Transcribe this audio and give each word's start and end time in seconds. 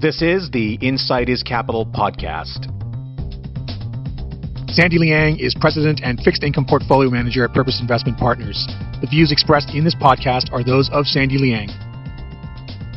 This 0.00 0.20
is 0.22 0.50
the 0.50 0.74
Insight 0.82 1.28
is 1.28 1.44
Capital 1.44 1.86
podcast. 1.86 2.66
Sandy 4.74 4.98
Liang 4.98 5.38
is 5.38 5.54
President 5.54 6.00
and 6.02 6.18
Fixed 6.18 6.42
Income 6.42 6.66
Portfolio 6.68 7.08
Manager 7.08 7.44
at 7.44 7.54
Purpose 7.54 7.80
Investment 7.80 8.18
Partners. 8.18 8.66
The 9.00 9.06
views 9.06 9.30
expressed 9.30 9.70
in 9.70 9.84
this 9.84 9.94
podcast 9.94 10.52
are 10.52 10.64
those 10.64 10.90
of 10.92 11.06
Sandy 11.06 11.38
Liang. 11.38 11.68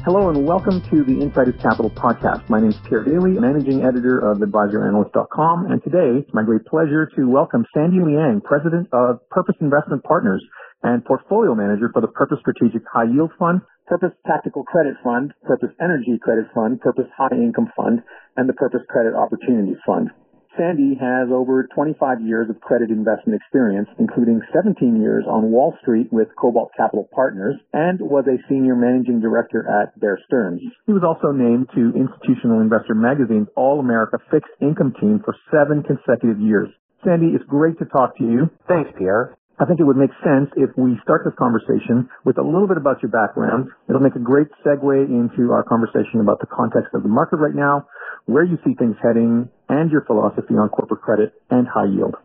Hello 0.04 0.30
and 0.30 0.44
welcome 0.44 0.82
to 0.90 1.04
the 1.06 1.22
Insight 1.22 1.48
is 1.48 1.62
Capital 1.62 1.92
podcast. 1.92 2.50
My 2.50 2.60
name 2.60 2.72
is 2.72 2.78
Pierre 2.90 3.06
Daly, 3.06 3.38
Managing 3.38 3.86
Editor 3.86 4.18
of 4.18 4.40
AdvisorAnalyst.com, 4.40 5.70
and 5.70 5.84
today 5.84 6.26
it's 6.26 6.34
my 6.34 6.42
great 6.42 6.66
pleasure 6.66 7.08
to 7.16 7.30
welcome 7.30 7.64
Sandy 7.78 8.02
Liang, 8.02 8.42
President 8.44 8.90
of 8.92 9.22
Purpose 9.30 9.56
Investment 9.62 10.04
Partners 10.04 10.44
and 10.82 11.06
Portfolio 11.06 11.54
Manager 11.54 11.92
for 11.94 12.02
the 12.02 12.08
Purpose 12.08 12.40
Strategic 12.42 12.82
High 12.92 13.06
Yield 13.14 13.32
Fund, 13.38 13.62
Purpose 13.88 14.12
Tactical 14.28 14.64
Credit 14.64 14.96
Fund, 15.02 15.34
Purpose 15.44 15.72
Energy 15.82 16.20
Credit 16.22 16.46
Fund, 16.54 16.82
Purpose 16.82 17.08
High 17.16 17.32
Income 17.32 17.72
Fund, 17.76 18.04
and 18.36 18.48
the 18.48 18.54
Purpose 18.54 18.82
Credit 18.90 19.16
Opportunities 19.16 19.80
Fund. 19.86 20.10
Sandy 20.58 20.98
has 21.00 21.30
over 21.32 21.70
25 21.74 22.20
years 22.22 22.50
of 22.50 22.60
credit 22.60 22.90
investment 22.90 23.40
experience, 23.40 23.88
including 24.00 24.42
17 24.54 25.00
years 25.00 25.24
on 25.30 25.52
Wall 25.52 25.78
Street 25.82 26.12
with 26.12 26.28
Cobalt 26.36 26.72
Capital 26.76 27.08
Partners 27.14 27.56
and 27.74 28.02
was 28.02 28.26
a 28.28 28.42
senior 28.50 28.76
managing 28.76 29.22
director 29.22 29.64
at 29.70 29.98
Bear 30.00 30.20
Stearns. 30.26 30.62
He 30.86 30.94
was 30.94 31.04
also 31.06 31.32
named 31.32 31.70
to 31.76 31.94
Institutional 31.96 32.60
Investor 32.60 32.96
Magazine's 32.96 33.48
All 33.56 33.80
America 33.80 34.18
Fixed 34.32 34.52
Income 34.60 34.96
Team 35.00 35.22
for 35.24 35.36
seven 35.52 35.84
consecutive 35.84 36.42
years. 36.42 36.70
Sandy, 37.06 37.28
it's 37.38 37.46
great 37.46 37.78
to 37.80 37.86
talk 37.86 38.18
to 38.18 38.24
you. 38.24 38.50
Thanks, 38.68 38.90
Pierre. 38.98 39.38
I 39.60 39.66
think 39.66 39.80
it 39.80 39.86
would 39.90 39.98
make 39.98 40.14
sense 40.22 40.54
if 40.56 40.70
we 40.78 41.00
start 41.02 41.26
this 41.26 41.34
conversation 41.34 42.10
with 42.26 42.38
a 42.38 42.46
little 42.46 42.68
bit 42.68 42.78
about 42.78 43.02
your 43.02 43.10
background. 43.10 43.70
It'll 43.90 44.02
make 44.02 44.16
a 44.16 44.22
great 44.22 44.48
segue 44.62 45.10
into 45.10 45.52
our 45.52 45.64
conversation 45.64 46.22
about 46.22 46.40
the 46.40 46.46
context 46.46 46.94
of 46.94 47.02
the 47.02 47.10
market 47.10 47.38
right 47.38 47.56
now, 47.56 47.88
where 48.26 48.44
you 48.44 48.60
see 48.64 48.76
things 48.78 48.96
heading, 49.02 49.50
and 49.68 49.90
your 49.90 50.06
philosophy 50.06 50.54
on 50.54 50.70
corporate 50.70 51.02
credit 51.02 51.34
and 51.50 51.68
high 51.68 51.90
yield. 51.90 52.16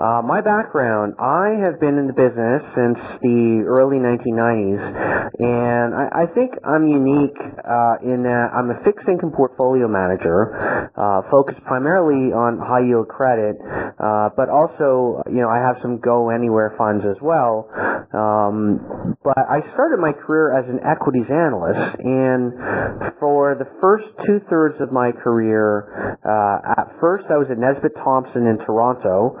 Uh, 0.00 0.24
my 0.24 0.40
background, 0.40 1.12
I 1.20 1.60
have 1.60 1.76
been 1.76 2.00
in 2.00 2.08
the 2.08 2.16
business 2.16 2.64
since 2.72 2.96
the 3.20 3.68
early 3.68 4.00
1990s, 4.00 4.80
and 5.36 5.92
I, 5.92 6.24
I 6.24 6.26
think 6.32 6.56
I'm 6.64 6.88
unique 6.88 7.36
uh, 7.36 8.00
in 8.00 8.24
that 8.24 8.48
I'm 8.56 8.72
a 8.72 8.80
fixed 8.80 9.04
income 9.04 9.36
portfolio 9.36 9.92
manager, 9.92 10.88
uh, 10.96 11.20
focused 11.28 11.60
primarily 11.68 12.32
on 12.32 12.56
high 12.64 12.88
yield 12.88 13.12
credit, 13.12 13.60
uh, 14.00 14.32
but 14.40 14.48
also, 14.48 15.20
you 15.28 15.44
know, 15.44 15.52
I 15.52 15.60
have 15.60 15.76
some 15.84 16.00
go 16.00 16.32
anywhere 16.32 16.72
funds 16.80 17.04
as 17.04 17.20
well. 17.20 17.68
Um, 18.16 18.80
but 19.20 19.36
I 19.36 19.60
started 19.76 20.00
my 20.00 20.16
career 20.16 20.56
as 20.56 20.64
an 20.64 20.80
equities 20.80 21.28
analyst, 21.28 22.00
and 22.00 23.12
for 23.20 23.52
the 23.52 23.68
first 23.84 24.08
two 24.24 24.40
thirds 24.48 24.80
of 24.80 24.96
my 24.96 25.12
career, 25.12 26.16
uh, 26.24 26.80
at 26.80 26.88
first 27.04 27.28
I 27.28 27.36
was 27.36 27.52
at 27.52 27.60
Nesbitt 27.60 27.92
Thomson 28.00 28.48
in 28.48 28.56
Toronto 28.64 29.36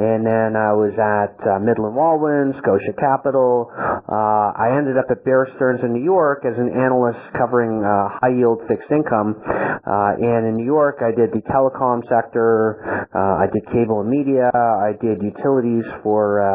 and 0.00 0.24
then 0.24 0.56
I 0.56 0.72
was 0.72 0.96
at 0.96 1.36
uh, 1.44 1.60
Midland 1.60 1.92
Walwyn, 1.92 2.56
Scotia 2.64 2.96
Capital. 2.96 3.68
Uh, 3.68 4.48
I 4.56 4.72
ended 4.72 4.96
up 4.96 5.12
at 5.12 5.20
Bear 5.28 5.44
Stearns 5.60 5.84
in 5.84 5.92
New 5.92 6.02
York 6.02 6.48
as 6.48 6.56
an 6.56 6.72
analyst 6.72 7.20
covering 7.36 7.84
uh, 7.84 8.16
high 8.16 8.32
yield 8.32 8.64
fixed 8.64 8.88
income. 8.88 9.36
Uh, 9.36 10.16
and 10.16 10.48
in 10.48 10.56
New 10.56 10.64
York, 10.64 11.04
I 11.04 11.12
did 11.12 11.36
the 11.36 11.44
telecom 11.52 12.00
sector. 12.08 12.80
Uh, 13.12 13.44
I 13.44 13.52
did 13.52 13.60
cable 13.76 14.00
and 14.00 14.08
media. 14.08 14.48
I 14.56 14.96
did 14.96 15.20
utilities 15.20 15.84
for 16.00 16.40
uh, 16.40 16.48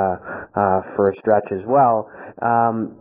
uh, 0.58 0.98
for 0.98 1.14
a 1.14 1.16
stretch 1.22 1.46
as 1.54 1.62
well. 1.70 2.10
Um, 2.42 2.98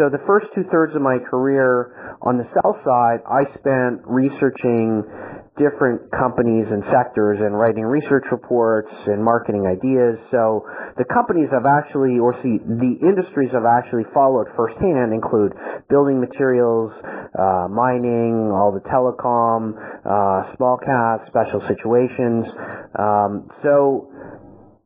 so 0.00 0.08
the 0.08 0.24
first 0.26 0.46
two 0.56 0.64
thirds 0.72 0.96
of 0.96 1.02
my 1.02 1.20
career 1.28 2.16
on 2.24 2.40
the 2.40 2.48
sell 2.56 2.72
side, 2.88 3.20
I 3.28 3.44
spent 3.52 4.00
researching 4.08 5.04
different 5.54 6.10
companies 6.10 6.66
and 6.66 6.82
sectors 6.90 7.38
and 7.38 7.54
writing 7.54 7.86
research 7.86 8.26
reports 8.32 8.90
and 9.06 9.22
marketing 9.22 9.62
ideas. 9.70 10.18
So 10.34 10.66
the 10.98 11.06
companies 11.06 11.46
I've 11.54 11.66
actually, 11.66 12.18
or 12.18 12.34
see, 12.42 12.58
the 12.58 12.94
industries 12.98 13.54
I've 13.54 13.68
actually 13.68 14.02
followed 14.10 14.50
firsthand 14.58 15.14
include 15.14 15.54
building 15.86 16.18
materials, 16.18 16.90
uh, 17.38 17.70
mining, 17.70 18.50
all 18.50 18.74
the 18.74 18.82
telecom, 18.90 19.78
uh, 20.02 20.56
small 20.58 20.74
cap, 20.82 21.22
special 21.30 21.62
situations. 21.70 22.50
Um, 22.98 23.46
so 23.62 24.10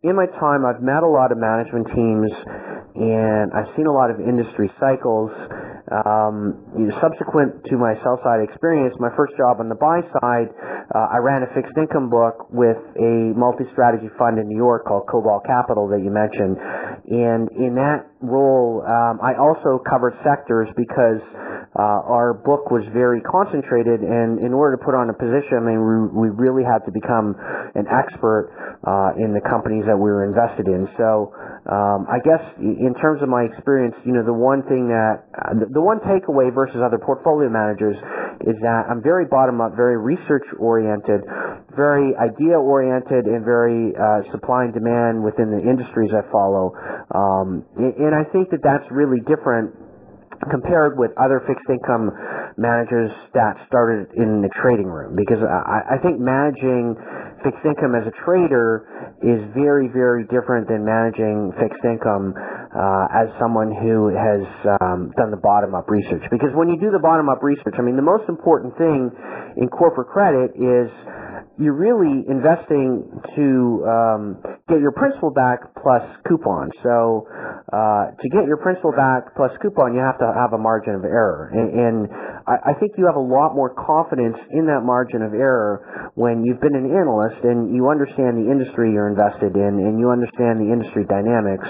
in 0.05 0.15
my 0.15 0.27
time, 0.37 0.69
I've 0.69 0.85
met 0.85 1.03
a 1.03 1.09
lot 1.09 1.33
of 1.33 1.39
management 1.41 1.89
teams 1.97 2.31
and 2.99 3.53
I've 3.55 3.73
seen 3.77 3.87
a 3.87 3.93
lot 3.93 4.11
of 4.11 4.21
industry 4.21 4.71
cycles. 4.79 5.31
Um, 5.89 6.61
subsequent 7.01 7.65
to 7.73 7.81
my 7.81 7.97
sell 8.05 8.21
side 8.21 8.45
experience, 8.45 8.95
my 9.01 9.09
first 9.17 9.33
job 9.41 9.57
on 9.61 9.73
the 9.73 9.79
buy 9.81 10.05
side, 10.21 10.53
uh, 10.93 11.17
I 11.17 11.19
ran 11.25 11.41
a 11.43 11.51
fixed 11.57 11.73
income 11.81 12.11
book 12.13 12.53
with 12.53 12.77
a 13.01 13.33
multi 13.33 13.65
strategy 13.73 14.13
fund 14.19 14.39
in 14.39 14.49
New 14.49 14.57
York 14.57 14.85
called 14.85 15.09
Cobalt 15.09 15.45
Capital 15.49 15.89
that 15.89 16.05
you 16.05 16.13
mentioned. 16.13 16.61
And 17.09 17.49
in 17.57 17.73
that 17.81 18.05
role, 18.21 18.85
um, 18.85 19.21
I 19.25 19.41
also 19.41 19.81
covered 19.89 20.13
sectors 20.21 20.69
because 20.77 21.25
uh, 21.77 22.01
our 22.09 22.33
book 22.33 22.73
was 22.73 22.81
very 22.97 23.21
concentrated, 23.21 24.01
and 24.01 24.41
in 24.41 24.57
order 24.57 24.77
to 24.77 24.81
put 24.81 24.97
on 24.97 25.13
a 25.13 25.17
position, 25.17 25.61
I 25.61 25.65
mean, 25.69 25.81
we, 25.85 26.29
we 26.29 26.29
really 26.33 26.65
had 26.65 26.81
to 26.89 26.93
become 26.93 27.37
an 27.77 27.85
expert 27.93 28.49
uh, 28.89 29.13
in 29.21 29.37
the 29.37 29.45
companies 29.45 29.85
that 29.85 29.97
we 29.97 30.09
were 30.09 30.25
invested 30.25 30.65
in. 30.65 30.89
So, 30.97 31.29
um, 31.69 32.09
I 32.09 32.25
guess 32.25 32.41
in 32.57 32.97
terms 33.03 33.21
of 33.21 33.29
my 33.29 33.45
experience, 33.45 33.95
you 34.09 34.17
know, 34.17 34.25
the 34.25 34.33
one 34.33 34.65
thing 34.65 34.89
that 34.89 35.29
uh, 35.37 35.61
the 35.69 35.83
one 35.83 36.01
takeaway 36.09 36.49
versus 36.55 36.81
other 36.81 36.97
portfolio 36.97 37.53
managers 37.53 38.01
is 38.49 38.57
that 38.63 38.89
I'm 38.89 39.03
very 39.03 39.27
bottom 39.27 39.61
up, 39.61 39.77
very 39.77 39.99
research 39.99 40.47
oriented, 40.57 41.21
very 41.77 42.17
idea 42.17 42.57
oriented, 42.57 43.27
and 43.27 43.45
very 43.45 43.93
uh, 43.93 44.25
supply 44.33 44.65
and 44.65 44.73
demand 44.73 45.21
within 45.21 45.51
the 45.53 45.61
industries 45.61 46.15
I 46.17 46.25
follow. 46.33 46.73
Um, 47.13 47.67
and 47.77 48.15
I 48.15 48.25
think 48.31 48.49
that 48.57 48.63
that's 48.63 48.87
really 48.89 49.21
different 49.27 49.88
compared 50.47 50.95
with 50.99 51.11
other 51.19 51.43
fixed 51.47 51.67
income 51.67 52.15
managers 52.57 53.11
that 53.35 53.59
started 53.67 54.07
in 54.15 54.43
the 54.43 54.51
trading 54.63 54.87
room 54.87 55.15
because 55.15 55.39
I, 55.43 55.95
I 55.95 55.99
think 55.99 56.19
managing 56.19 56.95
fixed 57.43 57.63
income 57.63 57.95
as 57.95 58.07
a 58.07 58.15
trader 58.23 58.87
is 59.23 59.43
very, 59.55 59.91
very 59.91 60.23
different 60.31 60.67
than 60.71 60.87
managing 60.87 61.51
fixed 61.59 61.83
income 61.83 62.35
uh, 62.35 63.07
as 63.11 63.31
someone 63.39 63.71
who 63.71 64.11
has 64.15 64.43
um, 64.83 65.11
done 65.19 65.31
the 65.31 65.43
bottom 65.43 65.75
up 65.75 65.91
research. 65.91 66.23
Because 66.31 66.51
when 66.55 66.69
you 66.69 66.79
do 66.79 66.91
the 66.91 67.03
bottom 67.03 67.29
up 67.29 67.43
research, 67.43 67.75
I 67.79 67.83
mean, 67.83 67.97
the 67.97 68.07
most 68.07 68.29
important 68.29 68.77
thing 68.79 69.11
in 69.59 69.67
corporate 69.69 70.11
credit 70.11 70.55
is 70.55 70.91
you're 71.59 71.75
really 71.75 72.23
investing 72.31 73.03
to 73.35 73.47
um, 73.83 74.23
get 74.71 74.79
your 74.79 74.95
principal 74.95 75.35
back 75.35 75.59
plus 75.83 76.07
coupon. 76.27 76.71
So 76.87 77.27
uh, 77.75 78.15
to 78.15 78.27
get 78.31 78.47
your 78.47 78.63
principal 78.63 78.95
back 78.95 79.35
plus 79.35 79.51
coupon, 79.61 79.95
you 79.95 80.01
have 80.01 80.19
to 80.23 80.31
have 80.39 80.55
a 80.55 80.59
margin 80.59 80.95
of 80.95 81.03
error, 81.03 81.51
and, 81.51 81.69
and 81.75 81.97
I, 82.47 82.71
I 82.71 82.73
think 82.79 82.95
you 82.97 83.07
have 83.11 83.19
a 83.19 83.27
lot 83.27 83.59
more 83.59 83.75
confidence 83.75 84.39
in 84.55 84.71
that 84.71 84.87
margin 84.87 85.23
of 85.23 85.35
error 85.35 86.13
when 86.15 86.47
you've 86.47 86.63
been 86.63 86.79
an 86.79 86.95
analyst 86.95 87.43
and 87.43 87.75
you 87.75 87.91
understand 87.91 88.39
the 88.39 88.47
industry 88.47 88.95
you're 88.95 89.11
invested 89.11 89.59
in, 89.59 89.83
and 89.83 89.99
you 89.99 90.15
understand 90.15 90.63
the 90.63 90.71
industry 90.71 91.05
dynamics. 91.11 91.67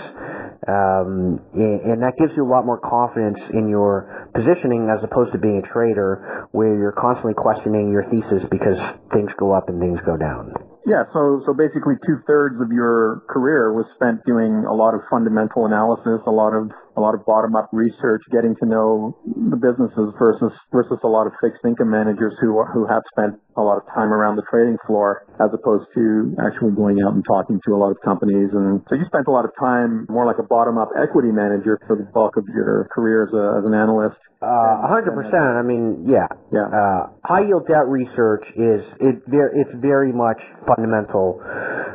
Um, 0.66 1.38
and 1.54 2.02
that 2.02 2.18
gives 2.18 2.34
you 2.34 2.42
a 2.42 2.50
lot 2.50 2.66
more 2.66 2.82
confidence 2.82 3.38
in 3.54 3.70
your 3.70 4.28
positioning 4.34 4.90
as 4.90 4.98
opposed 5.06 5.30
to 5.32 5.38
being 5.38 5.62
a 5.62 5.66
trader 5.70 6.48
where 6.50 6.74
you're 6.74 6.96
constantly 6.98 7.34
questioning 7.34 7.94
your 7.94 8.02
thesis 8.10 8.42
because 8.50 8.78
things 9.14 9.30
go 9.38 9.54
up 9.54 9.68
and 9.70 9.78
things 9.78 10.02
go 10.02 10.18
down. 10.18 10.50
Yeah, 10.88 11.04
so 11.12 11.44
so 11.44 11.52
basically 11.52 12.00
two 12.08 12.24
thirds 12.26 12.56
of 12.64 12.72
your 12.72 13.22
career 13.28 13.76
was 13.76 13.84
spent 13.94 14.24
doing 14.24 14.64
a 14.64 14.72
lot 14.72 14.96
of 14.96 15.04
fundamental 15.12 15.68
analysis, 15.68 16.24
a 16.26 16.32
lot 16.32 16.56
of 16.56 16.72
a 16.98 17.00
lot 17.00 17.14
of 17.14 17.22
bottom 17.22 17.54
up 17.54 17.70
research, 17.70 18.22
getting 18.34 18.58
to 18.58 18.66
know 18.66 19.14
the 19.22 19.54
businesses 19.54 20.10
versus 20.18 20.50
versus 20.74 20.98
a 21.06 21.06
lot 21.06 21.30
of 21.30 21.32
fixed 21.38 21.62
income 21.62 21.94
managers 21.94 22.34
who 22.42 22.58
who 22.74 22.90
have 22.90 23.06
spent 23.14 23.38
a 23.54 23.62
lot 23.62 23.78
of 23.78 23.86
time 23.94 24.10
around 24.10 24.34
the 24.34 24.42
trading 24.50 24.76
floor 24.86 25.22
as 25.38 25.50
opposed 25.54 25.86
to 25.94 26.34
actually 26.42 26.74
going 26.74 26.98
out 27.06 27.14
and 27.14 27.22
talking 27.22 27.62
to 27.62 27.70
a 27.74 27.78
lot 27.78 27.94
of 27.94 27.98
companies. 28.02 28.50
And 28.50 28.82
so 28.90 28.98
you 28.98 29.06
spent 29.06 29.30
a 29.30 29.30
lot 29.30 29.46
of 29.46 29.54
time 29.54 30.06
more 30.10 30.26
like 30.26 30.42
a 30.42 30.46
bottom 30.46 30.78
up 30.78 30.90
equity 30.98 31.30
manager 31.30 31.78
for 31.86 31.94
the 31.94 32.06
bulk 32.10 32.36
of 32.36 32.44
your 32.50 32.90
career 32.90 33.26
as, 33.26 33.32
a, 33.34 33.62
as 33.62 33.64
an 33.64 33.74
analyst. 33.74 34.18
Uh, 34.42 34.86
a 34.86 34.88
hundred 34.90 35.14
percent. 35.14 35.58
I 35.58 35.62
mean, 35.62 36.06
yeah, 36.06 36.26
yeah. 36.50 36.66
Uh, 36.66 37.10
high 37.22 37.46
yield 37.46 37.66
debt 37.66 37.86
research 37.86 38.46
is 38.54 38.82
it. 38.98 39.22
It's 39.26 39.74
very 39.82 40.12
much 40.12 40.38
fundamental 40.66 41.42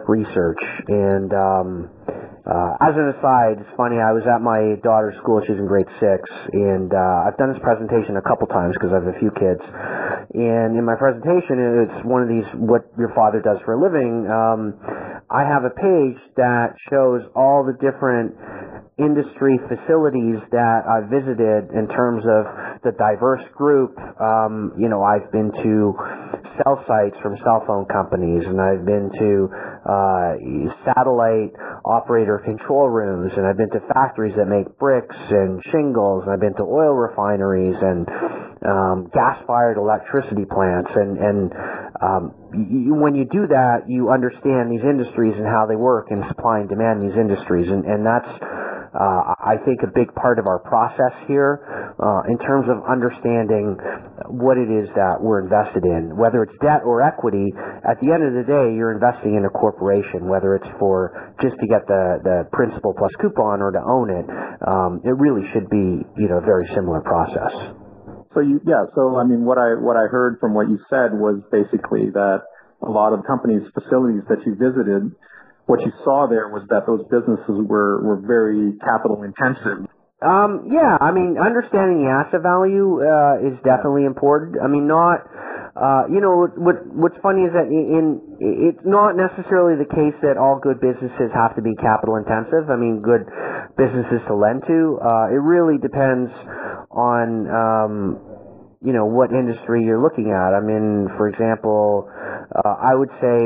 research, 0.08 0.60
and 0.88 1.32
um, 1.32 1.90
uh, 2.44 2.76
as 2.84 2.92
an 3.00 3.08
aside, 3.16 3.64
it's 3.64 3.72
funny. 3.80 4.04
I 4.04 4.12
was 4.12 4.28
at 4.28 4.44
my 4.44 4.76
daughter's 4.84 5.16
school. 5.24 5.40
She's 5.48 5.56
in 5.56 5.64
grade 5.64 5.88
six, 6.04 6.28
and 6.52 6.92
uh, 6.92 7.24
I've 7.24 7.40
done 7.40 7.56
this 7.56 7.64
presentation 7.64 8.20
a 8.20 8.26
couple 8.28 8.52
times 8.52 8.76
because 8.76 8.92
I 8.92 9.00
have 9.00 9.08
a 9.08 9.16
few 9.16 9.32
kids. 9.32 9.64
And 10.36 10.76
in 10.76 10.84
my 10.84 11.00
presentation, 11.00 11.88
it's 11.88 12.04
one 12.04 12.20
of 12.20 12.28
these 12.28 12.44
what 12.60 12.84
your 13.00 13.16
father 13.16 13.40
does 13.40 13.64
for 13.64 13.76
a 13.76 13.80
living. 13.80 14.28
Um, 14.28 14.76
I 15.32 15.48
have 15.48 15.64
a 15.64 15.72
page 15.72 16.20
that 16.36 16.76
shows 16.92 17.24
all 17.32 17.64
the 17.64 17.80
different 17.80 18.36
industry 19.00 19.58
facilities 19.72 20.44
that 20.52 20.84
I've 20.84 21.10
visited 21.10 21.72
in 21.72 21.88
terms 21.96 22.28
of 22.28 22.44
the 22.84 22.92
diverse 23.00 23.42
group. 23.56 23.96
Um, 24.20 24.76
you 24.78 24.92
know, 24.92 25.00
I've 25.02 25.32
been 25.32 25.50
to 25.64 25.96
cell 26.62 26.84
sites 26.88 27.16
from 27.22 27.38
cell 27.44 27.64
phone 27.66 27.86
companies, 27.86 28.44
and 28.46 28.60
I've 28.60 28.86
been 28.86 29.10
to 29.10 29.32
uh, 29.84 30.32
satellite 30.86 31.54
operator 31.86 32.42
control 32.44 32.90
rooms, 32.90 33.32
and 33.36 33.46
I've 33.46 33.58
been 33.58 33.72
to 33.72 33.82
factories 33.94 34.34
that 34.38 34.46
make 34.46 34.68
bricks 34.78 35.16
and 35.16 35.62
shingles, 35.72 36.24
and 36.26 36.34
I've 36.34 36.40
been 36.42 36.56
to 36.56 36.68
oil 36.68 36.94
refineries 36.94 37.76
and 37.82 38.08
um, 38.64 39.10
gas-fired 39.14 39.78
electricity 39.78 40.46
plants, 40.46 40.92
and 40.96 41.18
and 41.18 41.40
um, 42.02 42.24
you, 42.54 42.94
when 42.96 43.16
you 43.16 43.26
do 43.26 43.48
that, 43.48 43.88
you 43.88 44.10
understand 44.12 44.72
these 44.72 44.84
industries 44.84 45.34
and 45.36 45.46
how 45.46 45.66
they 45.68 45.76
work, 45.76 46.08
and 46.12 46.24
supply 46.30 46.60
and 46.60 46.70
demand 46.70 47.02
in 47.02 47.10
these 47.10 47.20
industries, 47.20 47.68
and 47.68 47.84
and 47.86 48.06
that's 48.06 48.32
uh, 48.94 49.34
I 49.42 49.58
think 49.66 49.82
a 49.82 49.90
big 49.90 50.14
part 50.14 50.38
of 50.38 50.46
our 50.46 50.62
process 50.62 51.14
here 51.26 51.66
uh, 51.98 52.30
in 52.30 52.38
terms 52.46 52.70
of 52.70 52.86
understanding 52.86 53.74
what 54.30 54.62
it 54.62 54.70
is 54.70 54.86
that 54.94 55.18
we're 55.18 55.42
invested 55.42 55.82
in, 55.82 56.14
whether 56.14 56.46
it's 56.46 56.54
debt 56.62 56.86
or 56.86 57.02
equity. 57.02 57.50
At 57.58 57.98
the 58.06 58.14
end 58.14 58.22
of 58.22 58.38
the 58.38 58.46
day, 58.46 58.78
you're 58.78 58.94
investing 58.94 59.34
in 59.34 59.46
a 59.46 59.54
corporation, 59.54 60.30
whether 60.30 60.54
it's 60.54 60.70
for 60.78 61.34
just 61.42 61.58
to 61.58 61.66
get 61.66 61.90
the 61.90 62.22
the 62.22 62.38
principal 62.54 62.94
plus 62.94 63.12
coupon 63.18 63.66
or 63.66 63.74
to 63.74 63.82
own 63.82 64.14
it. 64.14 64.26
Um, 64.62 65.02
it 65.02 65.18
really 65.18 65.46
should 65.54 65.70
be 65.74 66.06
you 66.22 66.30
know 66.30 66.38
a 66.38 66.46
very 66.46 66.70
similar 66.78 67.02
process. 67.02 67.54
So 68.38 68.46
you 68.46 68.62
yeah 68.62 68.86
so 68.94 69.18
I 69.18 69.26
mean 69.26 69.46
what 69.46 69.58
I 69.58 69.74
what 69.74 69.98
I 69.98 70.06
heard 70.06 70.38
from 70.38 70.54
what 70.54 70.70
you 70.70 70.78
said 70.90 71.18
was 71.18 71.42
basically 71.50 72.14
that 72.14 72.46
a 72.86 72.92
lot 72.92 73.14
of 73.14 73.26
companies 73.26 73.66
facilities 73.74 74.22
that 74.30 74.46
you 74.46 74.54
visited 74.54 75.18
what 75.66 75.82
you 75.82 75.92
saw 76.04 76.28
there 76.28 76.50
was 76.50 76.68
that 76.70 76.84
those 76.86 77.04
businesses 77.08 77.64
were, 77.68 78.04
were 78.04 78.20
very 78.20 78.76
capital 78.84 79.24
intensive. 79.24 79.88
Um, 80.24 80.72
yeah, 80.72 80.96
I 81.00 81.12
mean, 81.12 81.36
understanding 81.36 82.08
the 82.08 82.12
asset 82.12 82.44
value 82.44 83.04
uh, 83.04 83.44
is 83.44 83.60
definitely 83.68 84.08
important. 84.08 84.56
I 84.64 84.72
mean, 84.72 84.88
not, 84.88 85.20
uh, 85.76 86.08
you 86.08 86.24
know, 86.24 86.48
what 86.56 86.80
what's 86.96 87.20
funny 87.20 87.44
is 87.44 87.52
that 87.52 87.68
in, 87.68 88.24
it's 88.40 88.80
not 88.88 89.20
necessarily 89.20 89.76
the 89.76 89.90
case 89.90 90.16
that 90.24 90.40
all 90.40 90.64
good 90.64 90.80
businesses 90.80 91.28
have 91.36 91.60
to 91.60 91.62
be 91.62 91.76
capital 91.76 92.16
intensive. 92.16 92.72
I 92.72 92.80
mean, 92.80 93.04
good 93.04 93.28
businesses 93.76 94.24
to 94.32 94.36
lend 94.36 94.64
to. 94.64 95.00
Uh, 95.04 95.36
it 95.36 95.44
really 95.44 95.76
depends 95.76 96.32
on, 96.88 97.48
um, 97.52 98.33
you 98.84 98.92
know, 98.92 99.08
what 99.08 99.32
industry 99.32 99.84
you're 99.88 100.04
looking 100.04 100.36
at. 100.36 100.52
I 100.52 100.60
mean, 100.60 101.08
for 101.16 101.32
example, 101.32 102.06
uh, 102.52 102.76
I 102.84 102.92
would 102.94 103.12
say, 103.24 103.40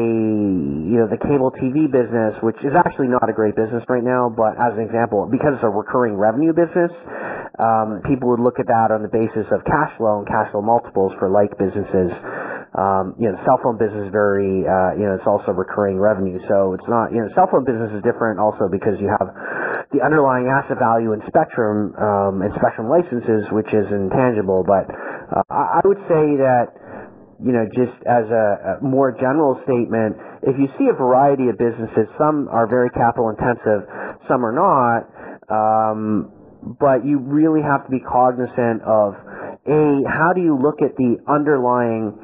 you 0.89 0.97
know, 0.97 1.05
the 1.05 1.21
cable 1.21 1.53
TV 1.61 1.85
business, 1.85 2.33
which 2.41 2.57
is 2.65 2.73
actually 2.73 3.13
not 3.13 3.29
a 3.29 3.33
great 3.37 3.53
business 3.53 3.85
right 3.85 4.03
now, 4.03 4.33
but 4.33 4.57
as 4.57 4.73
an 4.73 4.81
example, 4.81 5.29
because 5.29 5.53
it's 5.55 5.63
a 5.65 5.69
recurring 5.69 6.17
revenue 6.17 6.57
business, 6.57 6.89
um, 7.61 8.01
people 8.09 8.33
would 8.33 8.41
look 8.41 8.57
at 8.57 8.65
that 8.65 8.89
on 8.89 9.05
the 9.05 9.13
basis 9.13 9.45
of 9.53 9.61
cash 9.63 9.93
flow 10.01 10.21
and 10.21 10.27
cash 10.27 10.49
flow 10.49 10.65
multiples 10.65 11.13
for 11.21 11.29
like 11.29 11.53
businesses. 11.61 12.09
Um, 12.77 13.17
you 13.17 13.29
know, 13.29 13.37
the 13.37 13.43
cell 13.45 13.57
phone 13.61 13.77
business 13.77 14.09
is 14.09 14.13
very, 14.13 14.65
uh, 14.65 14.97
you 14.97 15.05
know, 15.05 15.17
it's 15.17 15.25
also 15.25 15.53
recurring 15.53 15.97
revenue. 15.97 16.37
So 16.49 16.77
it's 16.77 16.85
not, 16.89 17.09
you 17.09 17.21
know, 17.21 17.29
cell 17.33 17.49
phone 17.49 17.65
business 17.65 17.89
is 17.93 18.01
different 18.05 18.37
also 18.37 18.69
because 18.69 18.97
you 19.01 19.09
have 19.09 19.29
the 19.91 20.03
underlying 20.03 20.51
asset 20.51 20.79
value 20.79 21.13
in 21.13 21.21
Spectrum, 21.27 21.95
um, 21.95 22.41
and 22.43 22.51
Spectrum 22.59 22.91
licenses, 22.91 23.47
which 23.51 23.67
is 23.71 23.87
intangible. 23.87 24.63
But, 24.67 24.91
uh, 24.91 25.43
I 25.49 25.81
would 25.85 26.01
say 26.11 26.43
that, 26.43 26.75
you 27.39 27.53
know, 27.55 27.65
just 27.71 27.95
as 28.03 28.27
a, 28.27 28.79
a, 28.79 28.83
more 28.83 29.15
general 29.15 29.61
statement, 29.63 30.17
if 30.43 30.59
you 30.59 30.67
see 30.77 30.91
a 30.91 30.97
variety 30.97 31.47
of 31.47 31.57
businesses, 31.57 32.09
some 32.17 32.49
are 32.51 32.67
very 32.67 32.89
capital 32.91 33.29
intensive, 33.29 33.87
some 34.27 34.43
are 34.43 34.55
not, 34.55 35.07
um, 35.47 36.31
but 36.79 37.05
you 37.05 37.19
really 37.19 37.61
have 37.61 37.85
to 37.85 37.91
be 37.91 37.99
cognizant 38.01 38.81
of 38.83 39.15
a 39.67 40.03
how 40.07 40.31
do 40.33 40.41
you 40.41 40.57
look 40.57 40.81
at 40.81 40.95
the 40.97 41.19
underlying 41.27 42.15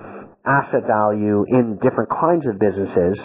asset 0.45 0.83
value 0.87 1.45
in 1.47 1.79
different 1.79 2.09
kinds 2.09 2.43
of 2.47 2.59
businesses. 2.59 3.15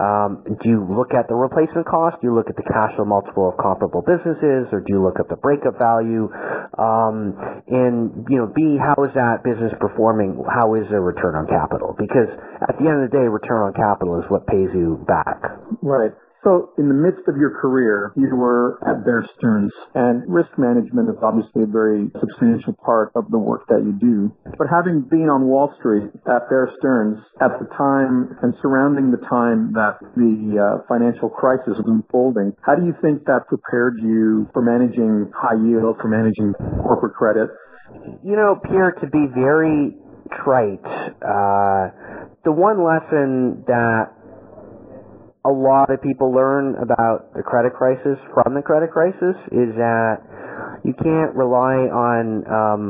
Um, 0.00 0.44
do 0.48 0.66
you 0.68 0.80
look 0.88 1.12
at 1.12 1.28
the 1.28 1.36
replacement 1.36 1.84
cost? 1.84 2.16
Do 2.24 2.32
you 2.32 2.34
look 2.34 2.48
at 2.48 2.56
the 2.56 2.64
cash 2.64 2.96
flow 2.96 3.04
multiple 3.04 3.52
of 3.52 3.60
comparable 3.60 4.00
businesses, 4.00 4.72
or 4.72 4.80
do 4.80 4.88
you 4.88 5.04
look 5.04 5.20
at 5.20 5.28
the 5.28 5.36
breakup 5.36 5.76
value? 5.76 6.32
Um, 6.80 7.36
and 7.68 8.24
you 8.32 8.40
know, 8.40 8.48
B, 8.48 8.80
how 8.80 8.96
is 9.04 9.12
that 9.12 9.44
business 9.44 9.72
performing? 9.76 10.40
How 10.48 10.74
is 10.80 10.88
their 10.88 11.04
return 11.04 11.36
on 11.36 11.44
capital? 11.44 11.92
Because 11.92 12.32
at 12.64 12.80
the 12.80 12.88
end 12.88 13.04
of 13.04 13.10
the 13.10 13.12
day, 13.12 13.26
return 13.28 13.68
on 13.68 13.72
capital 13.76 14.16
is 14.20 14.26
what 14.32 14.48
pays 14.48 14.72
you 14.72 15.04
back. 15.04 15.44
Right. 15.84 16.16
So 16.44 16.74
in 16.76 16.88
the 16.88 16.94
midst 16.94 17.22
of 17.28 17.36
your 17.36 17.54
career, 17.62 18.12
you 18.16 18.34
were 18.34 18.82
at 18.82 19.04
Bear 19.04 19.22
Stearns, 19.38 19.70
and 19.94 20.26
risk 20.26 20.50
management 20.58 21.08
is 21.08 21.14
obviously 21.22 21.62
a 21.62 21.70
very 21.70 22.10
substantial 22.18 22.74
part 22.82 23.12
of 23.14 23.30
the 23.30 23.38
work 23.38 23.62
that 23.68 23.86
you 23.86 23.94
do. 23.94 24.34
But 24.58 24.66
having 24.66 25.06
been 25.06 25.30
on 25.30 25.46
Wall 25.46 25.72
Street 25.78 26.10
at 26.26 26.50
Bear 26.50 26.66
Stearns 26.78 27.22
at 27.40 27.54
the 27.62 27.70
time 27.78 28.34
and 28.42 28.54
surrounding 28.60 29.14
the 29.14 29.22
time 29.30 29.70
that 29.78 30.02
the 30.18 30.58
uh, 30.58 30.82
financial 30.90 31.30
crisis 31.30 31.78
was 31.78 31.86
unfolding, 31.86 32.58
how 32.66 32.74
do 32.74 32.82
you 32.86 32.94
think 32.98 33.22
that 33.30 33.46
prepared 33.46 34.02
you 34.02 34.50
for 34.52 34.62
managing 34.62 35.30
high 35.30 35.58
yield, 35.62 35.94
for 36.02 36.10
managing 36.10 36.54
corporate 36.82 37.14
credit? 37.14 37.54
You 38.26 38.34
know, 38.34 38.58
Pierre, 38.58 38.98
to 38.98 39.06
be 39.06 39.30
very 39.30 39.94
trite, 40.42 40.82
uh, 41.22 41.94
the 42.42 42.50
one 42.50 42.82
lesson 42.82 43.62
that 43.68 44.10
a 45.44 45.50
lot 45.50 45.90
of 45.90 46.00
people 46.02 46.30
learn 46.30 46.76
about 46.78 47.34
the 47.34 47.42
credit 47.42 47.74
crisis 47.74 48.14
from 48.30 48.54
the 48.54 48.62
credit 48.62 48.90
crisis 48.90 49.34
is 49.50 49.74
that 49.74 50.22
you 50.84 50.94
can't 50.94 51.34
rely 51.34 51.90
on 51.90 52.46
um, 52.46 52.82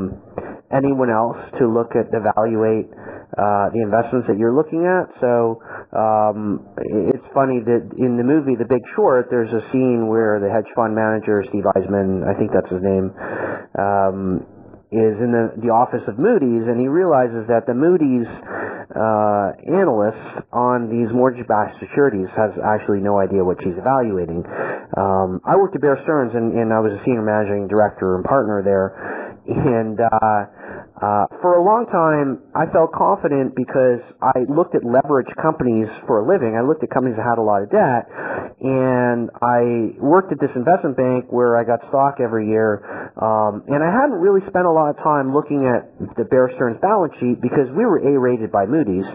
anyone 0.69 1.09
else 1.09 1.37
to 1.57 1.65
look 1.65 1.97
at 1.97 2.13
evaluate 2.13 2.93
uh, 3.33 3.73
the 3.73 3.81
investments 3.81 4.29
that 4.29 4.37
you're 4.37 4.53
looking 4.53 4.85
at. 4.85 5.09
So 5.17 5.57
um, 5.97 6.61
it's 6.77 7.25
funny 7.33 7.57
that 7.65 7.89
in 7.97 8.21
the 8.21 8.25
movie 8.25 8.53
The 8.53 8.69
Big 8.69 8.85
Short, 8.93 9.33
there's 9.33 9.49
a 9.49 9.65
scene 9.73 10.05
where 10.05 10.37
the 10.37 10.49
hedge 10.53 10.69
fund 10.77 10.93
manager 10.93 11.41
Steve 11.49 11.65
Eisman, 11.73 12.21
I 12.21 12.37
think 12.37 12.53
that's 12.53 12.69
his 12.69 12.85
name, 12.85 13.09
um, 13.81 14.45
is 14.93 15.17
in 15.17 15.33
the, 15.33 15.57
the 15.57 15.73
office 15.73 16.05
of 16.05 16.21
Moody's, 16.21 16.69
and 16.69 16.77
he 16.77 16.85
realizes 16.85 17.49
that 17.49 17.65
the 17.65 17.73
Moody's 17.73 18.29
uh, 18.93 19.57
analyst 19.65 20.45
on 20.53 20.89
these 20.89 21.09
mortgage-backed 21.13 21.81
securities 21.81 22.29
has 22.37 22.53
actually 22.61 23.01
no 23.01 23.17
idea 23.19 23.43
what 23.43 23.57
she's 23.61 23.77
evaluating. 23.77 24.45
Um, 24.97 25.41
I 25.45 25.57
worked 25.57 25.75
at 25.75 25.81
Bear 25.81 25.97
Stearns, 26.05 26.33
and, 26.33 26.53
and 26.53 26.69
I 26.71 26.79
was 26.79 26.93
a 26.93 27.01
senior 27.05 27.25
managing 27.25 27.67
director 27.67 28.15
and 28.15 28.23
partner 28.23 28.61
there, 28.61 28.93
and 29.49 29.97
uh, 29.99 30.39
uh, 30.93 31.25
for 31.41 31.57
a 31.57 31.63
long 31.65 31.89
time, 31.89 32.37
I 32.53 32.69
felt 32.69 32.93
confident 32.93 33.57
because 33.57 33.97
I 34.21 34.45
looked 34.45 34.77
at 34.77 34.85
leveraged 34.85 35.33
companies 35.41 35.89
for 36.05 36.21
a 36.21 36.25
living. 36.25 36.53
I 36.53 36.61
looked 36.61 36.85
at 36.85 36.93
companies 36.93 37.17
that 37.17 37.25
had 37.25 37.41
a 37.41 37.45
lot 37.45 37.65
of 37.65 37.73
debt, 37.73 38.05
and 38.61 39.33
I 39.41 39.97
worked 39.97 40.29
at 40.29 40.37
this 40.37 40.53
investment 40.53 40.93
bank 40.93 41.33
where 41.33 41.57
I 41.57 41.65
got 41.65 41.81
stock 41.89 42.21
every 42.21 42.45
year, 42.45 42.85
um, 43.17 43.65
and 43.65 43.81
I 43.81 43.89
hadn't 43.89 44.21
really 44.21 44.45
spent 44.45 44.69
a 44.69 44.71
lot 44.71 44.93
of 44.93 45.01
time 45.01 45.33
looking 45.33 45.65
at 45.65 45.89
the 46.13 46.29
Bear 46.29 46.53
Stearns 46.61 46.77
balance 46.77 47.17
sheet 47.17 47.41
because 47.41 47.73
we 47.73 47.89
were 47.89 47.97
A-rated 47.97 48.53
by 48.53 48.69
Moody's, 48.69 49.09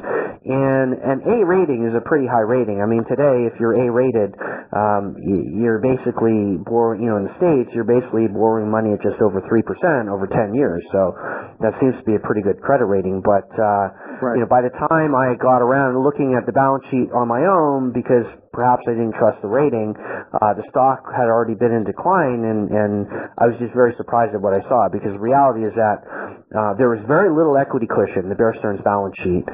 and 0.50 0.98
an 0.98 1.22
A 1.30 1.46
rating 1.46 1.86
is 1.86 1.94
a 1.94 2.02
pretty 2.02 2.26
high 2.26 2.42
rating. 2.42 2.82
I 2.82 2.90
mean, 2.90 3.06
today, 3.06 3.46
if 3.46 3.54
you're 3.62 3.78
A-rated, 3.78 4.34
um, 4.74 5.14
you're 5.54 5.78
basically 5.78 6.58
borrowing, 6.66 7.06
you 7.06 7.08
know, 7.08 7.22
in 7.22 7.30
the 7.30 7.36
States, 7.38 7.70
you're 7.70 7.88
basically 7.88 8.26
borrowing 8.28 8.66
money 8.66 8.92
at 8.92 9.00
just 9.00 9.22
over 9.22 9.40
3% 9.40 10.10
over 10.10 10.26
10 10.26 10.54
years. 10.58 10.82
So 10.92 11.14
that 11.68 11.76
seems 11.84 11.92
to 12.00 12.06
be 12.08 12.16
a 12.16 12.22
pretty 12.24 12.40
good 12.40 12.64
credit 12.64 12.88
rating. 12.88 13.20
But 13.20 13.44
uh, 13.52 13.92
right. 14.24 14.40
you 14.40 14.40
know, 14.40 14.48
by 14.48 14.64
the 14.64 14.72
time 14.88 15.12
I 15.12 15.36
got 15.36 15.60
around 15.60 16.00
looking 16.00 16.32
at 16.32 16.48
the 16.48 16.56
balance 16.56 16.80
sheet 16.88 17.12
on 17.12 17.28
my 17.28 17.44
own, 17.44 17.92
because 17.92 18.24
perhaps 18.56 18.88
I 18.88 18.96
didn't 18.96 19.20
trust 19.20 19.44
the 19.44 19.52
rating, 19.52 19.92
uh, 19.92 20.56
the 20.56 20.64
stock 20.72 21.04
had 21.12 21.28
already 21.28 21.52
been 21.52 21.76
in 21.76 21.84
decline, 21.84 22.48
and 22.48 22.72
and 22.72 22.92
I 23.36 23.52
was 23.52 23.60
just 23.60 23.76
very 23.76 23.92
surprised 24.00 24.32
at 24.32 24.40
what 24.40 24.56
I 24.56 24.64
saw. 24.64 24.88
Because 24.88 25.12
the 25.12 25.20
reality 25.20 25.68
is 25.68 25.76
that 25.76 26.00
uh, 26.56 26.72
there 26.80 26.88
was 26.88 27.04
very 27.04 27.28
little 27.28 27.60
equity 27.60 27.84
cushion 27.84 28.24
in 28.24 28.30
the 28.32 28.38
Bear 28.40 28.56
Stearns 28.64 28.80
balance 28.80 29.16
sheet, 29.20 29.44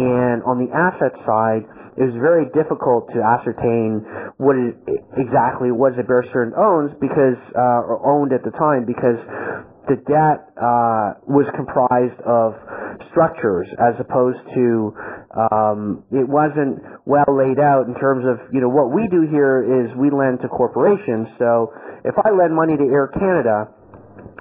and 0.00 0.40
on 0.48 0.64
the 0.64 0.72
asset 0.72 1.12
side 1.28 1.68
it 2.00 2.08
was 2.08 2.16
very 2.22 2.48
difficult 2.56 3.12
to 3.12 3.20
ascertain 3.20 4.00
what 4.38 4.56
it 4.56 4.72
exactly 5.20 5.68
was 5.68 5.92
that 5.98 6.08
Bear 6.08 6.24
Stearns 6.32 6.56
owns 6.56 6.94
because 6.96 7.36
uh, 7.52 7.84
or 7.84 8.00
owned 8.06 8.32
at 8.32 8.40
the 8.40 8.54
time 8.56 8.86
because 8.86 9.20
the 9.90 9.98
debt 10.06 10.54
uh, 10.54 11.18
was 11.26 11.50
comprised 11.58 12.14
of 12.22 12.54
structures 13.10 13.66
as 13.82 13.98
opposed 13.98 14.38
to 14.54 14.94
um, 15.34 16.06
it 16.14 16.26
wasn't 16.30 16.78
well 17.10 17.26
laid 17.26 17.58
out 17.58 17.90
in 17.90 17.98
terms 17.98 18.22
of 18.22 18.38
you 18.54 18.62
know 18.62 18.70
what 18.70 18.94
we 18.94 19.10
do 19.10 19.26
here 19.26 19.66
is 19.66 19.90
we 19.98 20.14
lend 20.14 20.38
to 20.46 20.48
corporations. 20.48 21.26
So 21.42 21.74
if 22.06 22.14
I 22.22 22.30
lend 22.30 22.54
money 22.54 22.78
to 22.78 22.86
Air 22.86 23.10
Canada, 23.10 23.66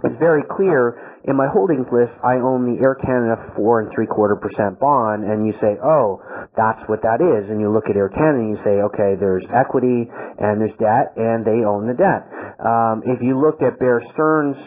it's 0.06 0.20
very 0.22 0.46
clear 0.46 1.10
in 1.28 1.36
my 1.36 1.52
holdings 1.52 1.86
list, 1.92 2.16
I 2.24 2.40
own 2.40 2.64
the 2.64 2.80
Air 2.80 2.96
Canada 2.96 3.36
four 3.54 3.84
and 3.84 3.92
three 3.92 4.08
quarter 4.08 4.40
percent 4.40 4.80
bond, 4.80 5.28
and 5.28 5.44
you 5.44 5.54
say, 5.60 5.76
oh, 5.84 6.24
that's 6.56 6.80
what 6.88 7.04
that 7.04 7.20
is, 7.20 7.52
and 7.52 7.60
you 7.60 7.68
look 7.68 7.92
at 7.92 8.00
Air 8.00 8.08
Canada 8.08 8.40
and 8.40 8.52
you 8.56 8.60
say, 8.64 8.80
okay, 8.88 9.20
there's 9.20 9.44
equity 9.52 10.08
and 10.08 10.64
there's 10.64 10.74
debt, 10.80 11.12
and 11.20 11.44
they 11.44 11.68
own 11.68 11.92
the 11.92 11.98
debt. 11.98 12.24
Um, 12.60 13.04
if 13.08 13.24
you 13.24 13.40
looked 13.40 13.64
at 13.64 13.80
Bear 13.80 14.04
Stearns, 14.12 14.60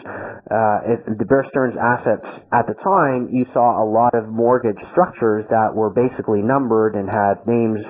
uh, 0.49 1.13
the 1.13 1.25
Bear 1.29 1.45
Stearns 1.53 1.77
assets 1.77 2.25
at 2.49 2.65
the 2.65 2.73
time, 2.81 3.29
you 3.29 3.45
saw 3.53 3.77
a 3.77 3.85
lot 3.85 4.17
of 4.17 4.29
mortgage 4.33 4.81
structures 4.91 5.45
that 5.53 5.69
were 5.69 5.93
basically 5.93 6.41
numbered 6.41 6.97
and 6.97 7.05
had 7.05 7.45
names, 7.45 7.85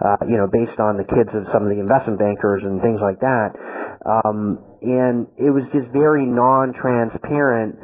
uh, 0.00 0.24
you 0.24 0.40
know, 0.40 0.48
based 0.48 0.80
on 0.80 0.96
the 0.96 1.04
kids 1.04 1.28
of 1.36 1.44
some 1.52 1.68
of 1.68 1.70
the 1.70 1.76
investment 1.76 2.16
bankers 2.16 2.64
and 2.64 2.80
things 2.80 3.00
like 3.04 3.20
that. 3.20 3.52
Um, 4.08 4.58
and 4.80 5.28
it 5.36 5.52
was 5.52 5.68
just 5.70 5.92
very 5.92 6.24
non-transparent 6.24 7.76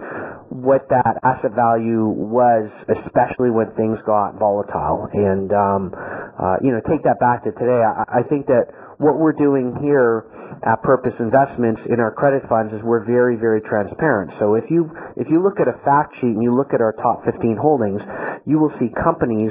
what 0.48 0.88
that 0.88 1.20
asset 1.22 1.52
value 1.52 2.08
was, 2.08 2.72
especially 2.88 3.52
when 3.52 3.68
things 3.76 4.00
got 4.08 4.40
volatile. 4.40 5.06
And 5.12 5.52
um, 5.52 5.92
uh, 5.92 6.56
you 6.64 6.72
know, 6.72 6.80
take 6.88 7.04
that 7.04 7.20
back 7.20 7.44
to 7.44 7.52
today. 7.52 7.84
I, 7.84 8.20
I 8.20 8.22
think 8.24 8.48
that 8.48 8.72
what 8.98 9.20
we're 9.20 9.36
doing 9.36 9.76
here 9.84 10.24
at 10.64 10.82
Purpose 10.82 11.14
Investments 11.20 11.80
in 11.88 12.00
our 12.00 12.12
credit 12.12 12.42
funds 12.48 12.72
is 12.72 12.80
we're 12.82 13.04
very, 13.04 13.36
very 13.36 13.60
transparent. 13.60 14.32
So 14.38 14.54
if 14.54 14.64
you 14.70 14.90
if 15.16 15.28
you 15.30 15.42
look 15.42 15.60
at 15.60 15.68
a 15.68 15.76
fact 15.84 16.14
sheet 16.20 16.34
and 16.34 16.42
you 16.42 16.54
look 16.54 16.74
at 16.74 16.80
our 16.80 16.92
top 16.98 17.24
15 17.24 17.56
holdings, 17.60 18.00
you 18.46 18.58
will 18.58 18.72
see 18.78 18.88
companies 19.02 19.50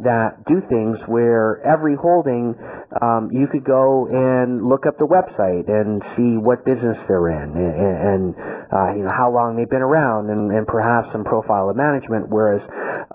that 0.00 0.38
do 0.46 0.62
things 0.70 0.96
where 1.10 1.58
every 1.66 1.96
holding 1.98 2.54
um, 3.02 3.28
you 3.32 3.46
could 3.50 3.64
go 3.64 4.06
and 4.06 4.62
look 4.62 4.86
up 4.86 4.94
the 4.98 5.06
website 5.06 5.66
and 5.66 5.98
see 6.14 6.38
what 6.38 6.64
business 6.64 6.96
they're 7.10 7.34
in 7.34 7.50
and, 7.50 7.74
and 7.74 8.22
uh, 8.70 8.94
you 8.94 9.02
know 9.02 9.10
how 9.10 9.26
long 9.26 9.56
they've 9.58 9.70
been 9.70 9.82
around 9.82 10.30
and, 10.30 10.54
and 10.54 10.66
perhaps 10.66 11.08
some 11.10 11.24
profile 11.24 11.68
of 11.68 11.76
management. 11.76 12.30
Whereas 12.30 12.62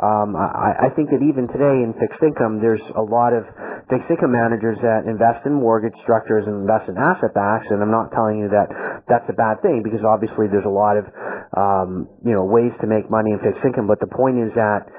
um, 0.01 0.35
I, 0.35 0.87
I 0.87 0.95
think 0.95 1.09
that 1.15 1.23
even 1.23 1.47
today 1.47 1.85
in 1.85 1.95
fixed 1.95 2.19
income, 2.19 2.59
there's 2.59 2.83
a 2.97 3.01
lot 3.01 3.31
of 3.31 3.47
fixed 3.93 4.09
income 4.09 4.33
managers 4.33 4.81
that 4.81 5.05
invest 5.05 5.45
in 5.45 5.53
mortgage 5.53 5.93
structures 6.01 6.49
and 6.49 6.65
invest 6.65 6.89
in 6.89 6.97
asset 6.97 7.29
backs. 7.37 7.69
And 7.69 7.77
I'm 7.77 7.93
not 7.93 8.09
telling 8.09 8.41
you 8.41 8.49
that 8.49 9.05
that's 9.05 9.29
a 9.29 9.37
bad 9.37 9.61
thing 9.61 9.85
because 9.85 10.01
obviously 10.01 10.49
there's 10.49 10.65
a 10.65 10.73
lot 10.73 10.97
of 10.97 11.05
um, 11.53 12.09
you 12.25 12.33
know 12.33 12.41
ways 12.41 12.73
to 12.81 12.89
make 12.89 13.05
money 13.13 13.37
in 13.37 13.39
fixed 13.45 13.61
income. 13.61 13.85
But 13.85 14.01
the 14.01 14.09
point 14.09 14.41
is 14.41 14.49
that 14.57 14.89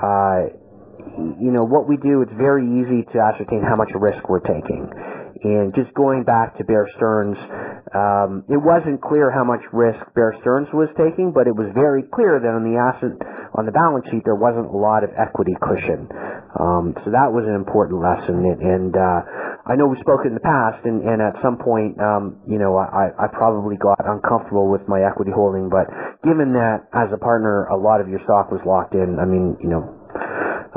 uh, 0.00 0.56
you 1.40 1.50
know, 1.50 1.64
what 1.64 1.88
we 1.88 1.96
do, 1.98 2.22
it's 2.22 2.34
very 2.38 2.62
easy 2.62 3.02
to 3.12 3.16
ascertain 3.18 3.62
how 3.62 3.74
much 3.74 3.90
risk 3.94 4.28
we're 4.28 4.44
taking. 4.44 4.86
And 5.44 5.74
just 5.74 5.94
going 5.94 6.24
back 6.24 6.58
to 6.58 6.64
Bear 6.64 6.86
Stearns, 6.96 7.38
um, 7.94 8.44
it 8.50 8.58
wasn't 8.58 9.00
clear 9.00 9.30
how 9.30 9.44
much 9.44 9.62
risk 9.72 10.02
Bear 10.14 10.34
Stearns 10.42 10.68
was 10.74 10.90
taking, 10.98 11.30
but 11.30 11.46
it 11.46 11.54
was 11.54 11.70
very 11.74 12.02
clear 12.10 12.42
that 12.42 12.52
on 12.52 12.66
the 12.66 12.74
asset 12.74 13.14
on 13.54 13.64
the 13.64 13.72
balance 13.72 14.04
sheet 14.10 14.22
there 14.28 14.36
wasn't 14.36 14.66
a 14.66 14.76
lot 14.76 15.02
of 15.02 15.10
equity 15.16 15.56
cushion. 15.62 16.06
Um, 16.58 16.92
so 17.04 17.10
that 17.10 17.32
was 17.32 17.48
an 17.48 17.54
important 17.54 18.02
lesson. 18.02 18.44
And, 18.44 18.60
and 18.60 18.92
uh, 18.92 19.20
I 19.68 19.76
know 19.76 19.88
we've 19.88 20.02
spoken 20.04 20.32
in 20.32 20.36
the 20.36 20.44
past, 20.44 20.84
and, 20.84 21.00
and 21.04 21.22
at 21.22 21.36
some 21.40 21.56
point, 21.56 21.96
um, 22.00 22.40
you 22.48 22.58
know, 22.58 22.76
I, 22.76 23.12
I 23.16 23.26
probably 23.32 23.76
got 23.76 24.00
uncomfortable 24.04 24.68
with 24.68 24.84
my 24.88 25.00
equity 25.00 25.32
holding. 25.32 25.68
But 25.68 25.88
given 26.24 26.52
that 26.54 26.88
as 26.92 27.08
a 27.12 27.20
partner, 27.20 27.66
a 27.72 27.76
lot 27.76 28.00
of 28.00 28.08
your 28.08 28.20
stock 28.24 28.52
was 28.52 28.60
locked 28.66 28.94
in, 28.94 29.18
I 29.20 29.24
mean, 29.24 29.56
you 29.60 29.70
know, 29.70 29.98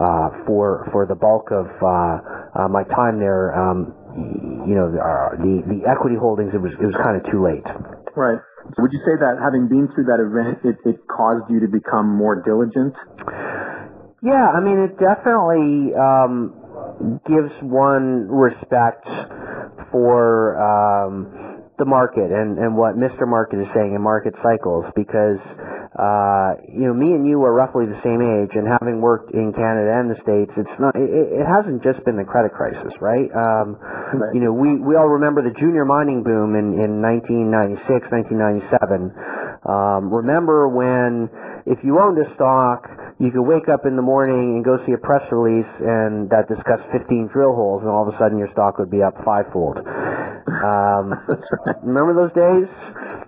uh, 0.02 0.48
for 0.48 0.88
for 0.92 1.06
the 1.06 1.16
bulk 1.16 1.52
of 1.52 1.68
uh, 1.84 2.64
uh, 2.64 2.68
my 2.68 2.84
time 2.96 3.20
there, 3.20 3.54
um, 3.54 3.94
you 4.16 4.76
know, 4.76 4.92
the 4.92 5.54
the 5.68 5.80
equity 5.88 6.16
holdings, 6.20 6.52
it 6.54 6.62
was 6.62 6.72
it 6.76 6.86
was 6.86 6.98
kind 7.00 7.16
of 7.16 7.24
too 7.32 7.42
late. 7.44 7.66
Right. 8.16 8.40
So 8.76 8.84
would 8.84 8.94
you 8.94 9.02
say 9.08 9.16
that 9.20 9.42
having 9.42 9.68
been 9.68 9.90
through 9.96 10.06
that 10.12 10.22
event, 10.22 10.62
it, 10.64 10.78
it 10.86 11.02
caused 11.08 11.50
you 11.50 11.60
to 11.62 11.70
become 11.72 12.08
more 12.08 12.44
diligent? 12.44 12.94
Yeah, 14.22 14.54
I 14.54 14.62
mean, 14.62 14.78
it 14.86 15.02
definitely 15.02 15.98
um, 15.98 16.54
gives 17.26 17.52
one 17.66 18.30
respect 18.30 19.08
for 19.90 20.56
um, 20.62 21.66
the 21.80 21.86
market 21.86 22.30
and, 22.30 22.62
and 22.62 22.78
what 22.78 22.94
Mr. 22.94 23.26
Market 23.26 23.66
is 23.66 23.68
saying 23.74 23.98
in 23.98 24.02
market 24.02 24.38
cycles 24.46 24.86
because 24.96 25.42
uh, 25.92 26.56
you 26.72 26.88
know, 26.88 26.96
me 26.96 27.12
and 27.12 27.28
you 27.28 27.44
are 27.44 27.52
roughly 27.52 27.84
the 27.84 28.00
same 28.00 28.24
age, 28.24 28.56
and 28.56 28.64
having 28.64 29.04
worked 29.04 29.36
in 29.36 29.52
Canada 29.52 29.92
and 29.92 30.08
the 30.08 30.16
States, 30.24 30.48
it's 30.56 30.78
not, 30.80 30.96
it, 30.96 31.04
it 31.12 31.44
hasn't 31.44 31.84
just 31.84 32.00
been 32.08 32.16
the 32.16 32.24
credit 32.24 32.56
crisis, 32.56 32.96
right? 33.04 33.28
Um, 33.36 33.76
right. 33.76 34.32
You 34.32 34.40
know, 34.40 34.56
we, 34.56 34.80
we 34.80 34.96
all 34.96 35.12
remember 35.20 35.44
the 35.44 35.52
junior 35.60 35.84
mining 35.84 36.24
boom 36.24 36.56
in, 36.56 36.80
in 36.80 37.04
1996, 37.04 38.08
1997. 38.08 39.12
Um, 39.68 40.08
remember 40.08 40.72
when, 40.72 41.28
if 41.68 41.84
you 41.84 42.00
owned 42.00 42.16
a 42.24 42.28
stock, 42.40 42.88
you 43.20 43.30
could 43.30 43.44
wake 43.44 43.68
up 43.68 43.84
in 43.84 44.00
the 44.00 44.02
morning 44.02 44.58
and 44.58 44.62
go 44.64 44.80
see 44.88 44.96
a 44.96 45.02
press 45.04 45.22
release 45.28 45.70
and 45.84 46.32
that 46.32 46.48
discussed 46.48 46.88
15 46.96 47.36
drill 47.36 47.52
holes, 47.52 47.84
and 47.84 47.92
all 47.92 48.08
of 48.08 48.16
a 48.16 48.18
sudden 48.18 48.40
your 48.40 48.50
stock 48.56 48.80
would 48.80 48.90
be 48.90 49.04
up 49.04 49.14
fivefold. 49.28 49.76
Um, 49.76 51.20
right. 51.68 51.78
Remember 51.84 52.16
those 52.16 52.32
days? 52.32 52.72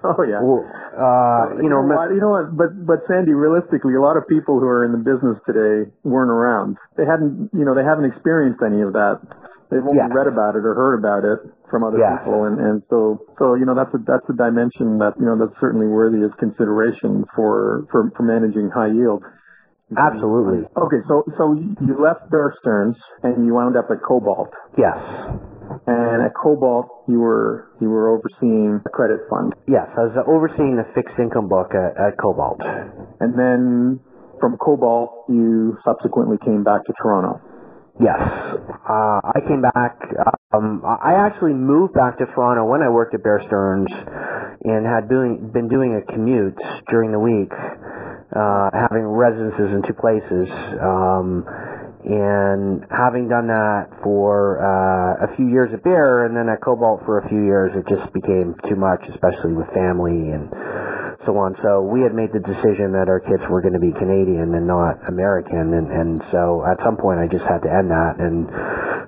Oh 0.12 0.20
yeah. 0.28 0.44
Well, 0.44 0.68
uh, 0.68 1.64
you, 1.64 1.72
know, 1.72 1.80
what, 1.80 2.12
you 2.12 2.20
know 2.20 2.36
what? 2.36 2.52
But 2.52 2.76
but 2.84 3.08
Sandy, 3.08 3.32
realistically, 3.32 3.96
a 3.96 4.04
lot 4.04 4.20
of 4.20 4.28
people 4.28 4.60
who 4.60 4.68
are 4.68 4.84
in 4.84 4.92
the 4.92 5.00
business 5.00 5.40
today 5.48 5.88
weren't 6.04 6.30
around. 6.30 6.76
They 7.00 7.08
hadn't, 7.08 7.56
you 7.56 7.64
know, 7.64 7.72
they 7.72 7.88
haven't 7.88 8.12
experienced 8.12 8.60
any 8.60 8.84
of 8.84 8.92
that. 9.00 9.24
They've 9.72 9.82
only 9.82 10.04
yeah. 10.04 10.12
read 10.12 10.28
about 10.28 10.60
it 10.60 10.68
or 10.68 10.76
heard 10.76 11.00
about 11.00 11.24
it 11.24 11.40
from 11.72 11.88
other 11.88 11.98
yeah. 11.98 12.20
people, 12.20 12.44
and 12.44 12.60
and 12.60 12.84
so 12.92 13.24
so 13.40 13.56
you 13.56 13.64
know 13.64 13.74
that's 13.74 13.96
a 13.96 14.02
that's 14.04 14.28
a 14.28 14.36
dimension 14.36 15.00
that 15.00 15.16
you 15.16 15.26
know 15.26 15.40
that's 15.40 15.56
certainly 15.64 15.88
worthy 15.88 16.22
of 16.28 16.36
consideration 16.36 17.24
for 17.34 17.88
for 17.90 18.12
for 18.14 18.24
managing 18.28 18.70
high 18.76 18.92
yield. 18.92 19.24
Absolutely. 19.96 20.68
Okay, 20.76 21.02
so 21.08 21.24
so 21.40 21.56
you 21.56 21.96
left 21.96 22.30
Bear 22.30 22.54
Stearns 22.60 22.98
and 23.24 23.46
you 23.46 23.56
wound 23.56 23.78
up 23.78 23.88
at 23.90 24.04
Cobalt. 24.04 24.52
Yes. 24.78 25.00
And 25.88 26.24
at 26.24 26.34
Cobalt, 26.36 27.06
you 27.08 27.20
were 27.20 27.70
you 27.82 27.90
were 27.90 28.16
overseeing 28.16 28.82
a 28.86 28.90
credit 28.90 29.22
fund. 29.30 29.54
Yes, 29.68 29.88
I 29.98 30.08
was 30.08 30.16
overseeing 30.28 30.78
the 30.78 30.88
fixed 30.96 31.18
income 31.20 31.50
book 31.50 31.72
at, 31.74 31.98
at 31.98 32.18
Cobalt. 32.18 32.62
And 33.20 33.38
then 33.38 34.00
from 34.40 34.58
Cobalt, 34.58 35.26
you 35.30 35.78
subsequently 35.86 36.38
came 36.44 36.64
back 36.64 36.84
to 36.86 36.94
Toronto. 37.02 37.40
Yes, 38.02 38.18
uh, 38.20 39.22
I 39.22 39.40
came 39.48 39.62
back. 39.62 40.02
Um, 40.52 40.82
I 40.84 41.14
actually 41.14 41.54
moved 41.54 41.94
back 41.94 42.18
to 42.18 42.26
Toronto 42.34 42.66
when 42.66 42.82
I 42.82 42.90
worked 42.90 43.14
at 43.14 43.22
Bear 43.22 43.40
Stearns, 43.46 43.88
and 44.64 44.86
had 44.86 45.10
doing, 45.10 45.52
been 45.54 45.68
doing 45.68 46.02
a 46.02 46.12
commute 46.12 46.58
during 46.90 47.12
the 47.12 47.20
week, 47.20 47.52
uh, 47.54 48.70
having 48.74 49.06
residences 49.06 49.70
in 49.78 49.82
two 49.86 49.94
places. 49.94 50.50
Um, 50.82 51.46
and 52.04 52.84
having 52.92 53.32
done 53.32 53.48
that 53.48 53.88
for 54.04 54.60
uh, 54.60 55.26
a 55.26 55.36
few 55.36 55.48
years 55.48 55.72
at 55.74 55.84
Bear 55.84 56.26
and 56.26 56.36
then 56.36 56.52
at 56.52 56.60
Cobalt 56.60 57.02
for 57.06 57.20
a 57.20 57.30
few 57.30 57.44
years, 57.44 57.72
it 57.76 57.88
just 57.88 58.12
became 58.12 58.56
too 58.68 58.76
much, 58.76 59.00
especially 59.08 59.56
with 59.56 59.68
family 59.72 60.36
and 60.36 60.52
so 61.26 61.40
on. 61.40 61.56
So 61.64 61.82
we 61.84 62.04
had 62.04 62.12
made 62.12 62.36
the 62.36 62.44
decision 62.44 62.92
that 62.94 63.08
our 63.08 63.24
kids 63.24 63.44
were 63.48 63.64
going 63.64 63.76
to 63.76 63.84
be 63.84 63.96
Canadian 63.96 64.52
and 64.52 64.68
not 64.68 65.00
American, 65.08 65.74
and 65.74 65.88
and 65.88 66.12
so 66.32 66.64
at 66.68 66.78
some 66.84 67.00
point 67.00 67.20
I 67.24 67.28
just 67.32 67.48
had 67.48 67.64
to 67.64 67.72
end 67.72 67.88
that. 67.92 68.20
And 68.20 68.52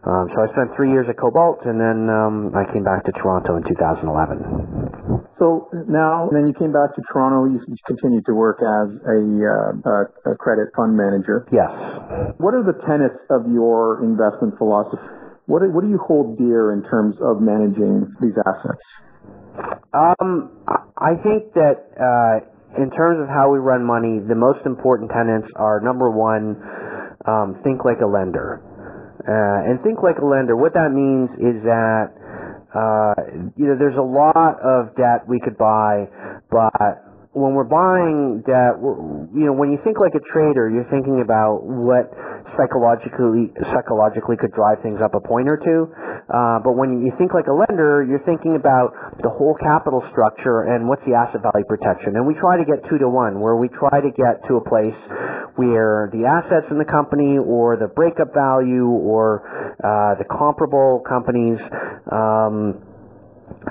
um, 0.05 0.25
so 0.31 0.37
I 0.43 0.47
spent 0.55 0.71
three 0.75 0.91
years 0.91 1.07
at 1.09 1.17
Cobalt, 1.19 1.65
and 1.67 1.75
then 1.79 2.07
um, 2.07 2.55
I 2.55 2.63
came 2.71 2.83
back 2.83 3.03
to 3.05 3.11
Toronto 3.19 3.57
in 3.59 3.63
2011. 3.67 4.84
So 5.37 5.67
now, 5.87 6.29
then 6.31 6.47
you 6.47 6.53
came 6.55 6.71
back 6.71 6.95
to 6.95 7.01
Toronto. 7.11 7.51
You 7.51 7.59
continued 7.85 8.25
to 8.25 8.33
work 8.33 8.63
as 8.63 8.87
a, 9.03 9.19
uh, 9.19 10.31
a 10.31 10.35
credit 10.39 10.71
fund 10.75 10.95
manager. 10.95 11.43
Yes. 11.51 11.67
What 12.39 12.55
are 12.55 12.63
the 12.63 12.79
tenets 12.87 13.19
of 13.29 13.51
your 13.51 13.99
investment 13.99 14.57
philosophy? 14.57 15.03
What 15.45 15.61
do, 15.61 15.69
what 15.75 15.83
do 15.83 15.89
you 15.91 15.99
hold 15.99 16.37
dear 16.37 16.71
in 16.71 16.83
terms 16.87 17.15
of 17.19 17.43
managing 17.43 18.07
these 18.23 18.33
assets? 18.47 18.81
Um, 19.91 20.55
I 20.97 21.19
think 21.19 21.51
that 21.53 21.83
uh, 21.99 22.81
in 22.81 22.89
terms 22.91 23.19
of 23.19 23.27
how 23.27 23.51
we 23.51 23.59
run 23.59 23.83
money, 23.83 24.23
the 24.23 24.35
most 24.35 24.65
important 24.65 25.11
tenets 25.11 25.47
are 25.55 25.79
number 25.83 26.09
one, 26.09 26.55
um, 27.27 27.59
think 27.63 27.83
like 27.83 27.99
a 27.99 28.07
lender. 28.07 28.63
Uh, 29.27 29.67
and 29.67 29.81
think 29.83 29.99
like 29.99 30.17
a 30.21 30.25
lender. 30.25 30.55
What 30.55 30.73
that 30.73 30.95
means 30.95 31.27
is 31.39 31.59
that 31.67 32.14
uh, 32.75 33.13
you 33.55 33.65
know 33.67 33.77
there's 33.79 33.97
a 33.97 34.03
lot 34.03 34.59
of 34.61 34.95
debt 34.95 35.27
we 35.27 35.39
could 35.39 35.57
buy, 35.57 36.05
but 36.51 37.04
when 37.35 37.51
we're 37.51 37.67
buying 37.67 38.39
debt, 38.47 38.79
you 38.79 39.43
know, 39.43 39.51
when 39.51 39.67
you 39.67 39.79
think 39.83 39.99
like 39.99 40.15
a 40.15 40.23
trader, 40.31 40.71
you're 40.71 40.87
thinking 40.87 41.19
about 41.19 41.67
what 41.67 42.07
psychologically 42.55 43.51
psychologically 43.75 44.39
could 44.39 44.55
drive 44.55 44.79
things 44.79 45.03
up 45.03 45.11
a 45.11 45.19
point 45.19 45.51
or 45.51 45.59
two. 45.59 45.91
Uh, 46.31 46.63
but 46.63 46.79
when 46.79 47.03
you 47.03 47.11
think 47.19 47.35
like 47.35 47.51
a 47.51 47.55
lender, 47.55 48.07
you're 48.07 48.23
thinking 48.23 48.55
about 48.55 48.95
the 49.19 49.27
whole 49.27 49.51
capital 49.59 49.99
structure 50.15 50.71
and 50.71 50.87
what's 50.87 51.03
the 51.03 51.11
asset 51.11 51.43
value 51.43 51.67
protection. 51.67 52.15
And 52.15 52.23
we 52.23 52.39
try 52.39 52.55
to 52.55 52.63
get 52.63 52.79
two 52.87 53.03
to 53.03 53.11
one, 53.11 53.43
where 53.43 53.59
we 53.59 53.67
try 53.67 53.99
to 53.99 54.11
get 54.15 54.39
to 54.47 54.55
a 54.55 54.63
place 54.63 54.95
where 55.59 56.07
the 56.15 56.23
assets 56.23 56.71
in 56.71 56.79
the 56.79 56.87
company 56.87 57.35
or 57.35 57.75
the 57.75 57.91
breakup 57.91 58.31
value 58.31 58.87
or 58.87 59.43
uh, 59.83 60.15
the 60.15 60.27
comparable 60.31 61.03
companies. 61.03 61.59
Um, 62.07 62.94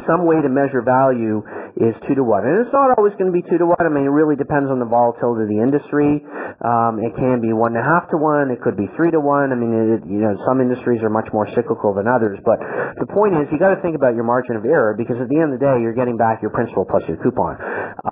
some 0.06 0.26
way 0.26 0.42
to 0.42 0.50
measure 0.50 0.82
value 0.82 1.42
is 1.78 1.94
two 2.06 2.14
to 2.14 2.24
one. 2.26 2.46
And 2.46 2.66
it's 2.66 2.74
not 2.74 2.94
always 2.98 3.14
going 3.18 3.30
to 3.30 3.36
be 3.36 3.42
two 3.46 3.58
to 3.58 3.66
one. 3.66 3.82
I 3.82 3.90
mean, 3.90 4.06
it 4.06 4.14
really 4.14 4.34
depends 4.34 4.70
on 4.70 4.78
the 4.78 4.86
volatility 4.86 5.46
of 5.46 5.50
the 5.50 5.60
industry. 5.62 6.22
Um, 6.62 7.02
it 7.02 7.14
can 7.18 7.42
be 7.42 7.54
one 7.54 7.74
and 7.74 7.82
a 7.82 7.86
half 7.86 8.06
to 8.14 8.18
one. 8.18 8.50
It 8.50 8.62
could 8.62 8.78
be 8.78 8.86
three 8.94 9.10
to 9.10 9.18
one. 9.22 9.50
I 9.50 9.56
mean, 9.58 9.72
it, 9.98 10.02
you 10.06 10.22
know, 10.22 10.34
some 10.46 10.62
industries 10.62 11.02
are 11.02 11.10
much 11.10 11.26
more 11.34 11.46
cyclical 11.54 11.94
than 11.94 12.06
others. 12.06 12.38
But 12.46 12.62
the 13.02 13.08
point 13.10 13.34
is, 13.38 13.50
you 13.50 13.58
got 13.58 13.74
to 13.74 13.80
think 13.82 13.98
about 13.98 14.14
your 14.14 14.26
margin 14.26 14.54
of 14.54 14.64
error 14.64 14.94
because 14.94 15.18
at 15.18 15.26
the 15.26 15.38
end 15.38 15.54
of 15.54 15.58
the 15.58 15.64
day, 15.64 15.76
you're 15.82 15.96
getting 15.96 16.16
back 16.16 16.42
your 16.42 16.54
principal 16.54 16.86
plus 16.86 17.02
your 17.10 17.18
coupon. 17.18 17.58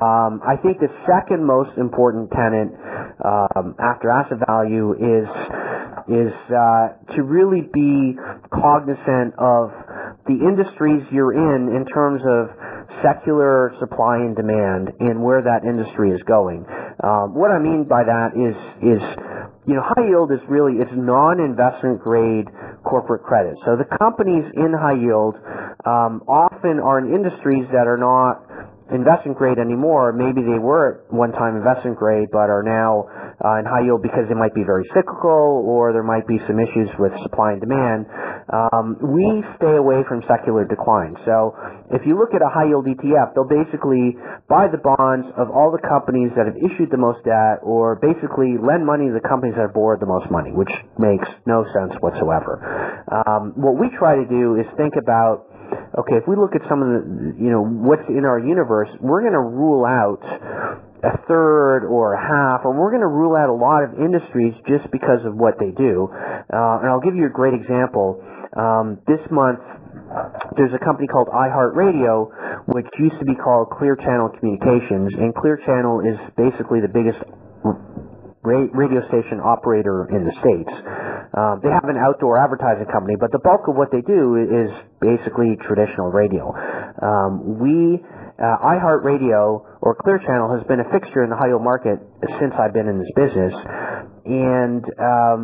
Um, 0.03 0.43
I 0.43 0.59
think 0.59 0.83
the 0.83 0.91
second 1.07 1.47
most 1.47 1.75
important 1.79 2.31
tenant 2.35 2.75
um, 3.23 3.75
after 3.79 4.11
asset 4.11 4.39
value 4.47 4.95
is 4.99 5.29
is 6.09 6.35
uh, 6.51 7.15
to 7.15 7.23
really 7.23 7.63
be 7.73 8.19
cognizant 8.51 9.35
of 9.39 9.71
the 10.27 10.39
industries 10.39 11.03
you're 11.11 11.35
in 11.35 11.75
in 11.75 11.85
terms 11.91 12.23
of 12.23 12.55
secular 13.03 13.75
supply 13.81 14.23
and 14.23 14.37
demand 14.37 14.95
and 15.01 15.23
where 15.23 15.43
that 15.43 15.67
industry 15.67 16.11
is 16.11 16.23
going. 16.29 16.65
Um, 17.03 17.35
what 17.35 17.51
I 17.51 17.59
mean 17.59 17.87
by 17.89 18.05
that 18.07 18.39
is 18.39 18.55
is 18.83 19.03
you 19.67 19.75
know 19.75 19.83
high 19.83 20.07
yield 20.07 20.31
is 20.31 20.43
really 20.49 20.79
it's 20.79 20.93
non-investment 20.95 22.01
grade 22.01 22.47
corporate 22.87 23.23
credit. 23.23 23.59
So 23.67 23.75
the 23.75 23.89
companies 23.99 24.47
in 24.55 24.71
high 24.75 24.99
yield 24.99 25.35
um, 25.87 26.23
often 26.31 26.79
are 26.79 27.03
in 27.03 27.11
industries 27.11 27.67
that 27.75 27.91
are 27.91 27.99
not 27.99 28.47
investment 28.91 29.39
grade 29.39 29.59
anymore. 29.59 30.13
Maybe 30.13 30.43
they 30.43 30.59
were 30.59 31.07
at 31.07 31.13
one 31.13 31.33
time 31.33 31.57
investment 31.57 31.97
grade, 31.97 32.29
but 32.33 32.51
are 32.51 32.67
now 32.67 33.07
uh, 33.39 33.63
in 33.63 33.65
high 33.65 33.87
yield 33.87 34.03
because 34.03 34.27
they 34.27 34.35
might 34.35 34.55
be 34.55 34.65
very 34.67 34.83
cyclical 34.91 35.63
or 35.63 35.93
there 35.93 36.03
might 36.03 36.27
be 36.27 36.43
some 36.51 36.59
issues 36.59 36.91
with 36.99 37.13
supply 37.23 37.53
and 37.53 37.61
demand. 37.61 38.07
Um, 38.51 38.99
we 38.99 39.45
stay 39.61 39.77
away 39.79 40.03
from 40.09 40.25
secular 40.27 40.67
decline. 40.67 41.15
So 41.25 41.55
if 41.95 42.03
you 42.07 42.19
look 42.19 42.35
at 42.35 42.43
a 42.43 42.51
high 42.51 42.67
yield 42.73 42.89
ETF, 42.89 43.37
they'll 43.37 43.49
basically 43.49 44.19
buy 44.49 44.67
the 44.67 44.83
bonds 44.83 45.29
of 45.39 45.53
all 45.53 45.71
the 45.71 45.83
companies 45.87 46.35
that 46.35 46.51
have 46.51 46.59
issued 46.59 46.91
the 46.91 46.99
most 47.01 47.23
debt 47.23 47.63
or 47.63 48.01
basically 48.01 48.59
lend 48.59 48.83
money 48.83 49.13
to 49.13 49.15
the 49.15 49.25
companies 49.25 49.55
that 49.55 49.71
have 49.71 49.77
borrowed 49.77 50.01
the 50.01 50.11
most 50.11 50.27
money, 50.33 50.51
which 50.51 50.73
makes 50.99 51.29
no 51.47 51.63
sense 51.77 51.93
whatsoever. 52.01 52.59
Um, 53.13 53.55
what 53.61 53.79
we 53.79 53.93
try 54.01 54.17
to 54.17 54.27
do 54.27 54.57
is 54.57 54.67
think 54.81 54.97
about 54.97 55.52
okay, 55.99 56.17
if 56.17 56.25
we 56.27 56.37
look 56.37 56.55
at 56.57 56.63
some 56.69 56.81
of 56.81 56.89
the, 56.89 57.01
you 57.37 57.51
know, 57.53 57.61
what's 57.61 58.07
in 58.09 58.25
our 58.25 58.41
universe, 58.41 58.89
we're 59.01 59.21
going 59.21 59.37
to 59.37 59.45
rule 59.45 59.85
out 59.85 60.23
a 61.03 61.19
third 61.27 61.85
or 61.85 62.15
a 62.15 62.21
half, 62.23 62.65
or 62.65 62.73
we're 62.73 62.91
going 62.91 63.05
to 63.05 63.11
rule 63.11 63.35
out 63.37 63.51
a 63.51 63.59
lot 63.59 63.83
of 63.85 63.99
industries 63.99 64.55
just 64.71 64.87
because 64.93 65.21
of 65.27 65.35
what 65.35 65.59
they 65.59 65.75
do. 65.75 66.09
Uh, 66.09 66.81
and 66.81 66.87
I'll 66.89 67.03
give 67.03 67.17
you 67.17 67.27
a 67.27 67.35
great 67.35 67.53
example. 67.53 68.23
Um, 68.57 69.03
this 69.05 69.21
month, 69.31 69.61
there's 70.57 70.73
a 70.73 70.83
company 70.85 71.09
called 71.09 71.29
iHeartRadio, 71.29 72.69
which 72.73 72.87
used 72.99 73.19
to 73.19 73.25
be 73.25 73.35
called 73.35 73.69
Clear 73.77 73.97
Channel 73.97 74.31
Communications, 74.39 75.11
and 75.19 75.35
Clear 75.35 75.59
Channel 75.65 76.05
is 76.05 76.21
basically 76.37 76.81
the 76.81 76.93
biggest 76.93 77.19
radio 78.43 79.01
station 79.07 79.39
operator 79.39 80.11
in 80.11 80.27
the 80.27 80.35
states. 80.43 80.75
Um, 81.33 81.63
they 81.63 81.71
have 81.71 81.87
an 81.87 81.97
outdoor 81.97 82.43
advertising 82.43 82.91
company, 82.91 83.15
but 83.19 83.31
the 83.31 83.39
bulk 83.39 83.71
of 83.71 83.77
what 83.79 83.89
they 83.95 84.03
do 84.03 84.37
is 84.37 84.69
basically 85.01 85.55
traditional 85.63 86.11
radio. 86.11 86.51
Um, 86.51 87.63
we 87.63 88.03
uh, 88.43 88.57
iHeartRadio 88.67 89.63
or 89.81 89.95
Clear 90.03 90.19
Channel 90.19 90.59
has 90.59 90.67
been 90.67 90.81
a 90.81 90.89
fixture 90.91 91.23
in 91.23 91.31
the 91.31 91.37
high 91.37 91.55
yield 91.55 91.63
market 91.63 92.03
since 92.43 92.53
I've 92.59 92.75
been 92.75 92.89
in 92.91 92.99
this 92.99 93.13
business, 93.15 93.55
and 94.27 94.83
um, 94.99 95.43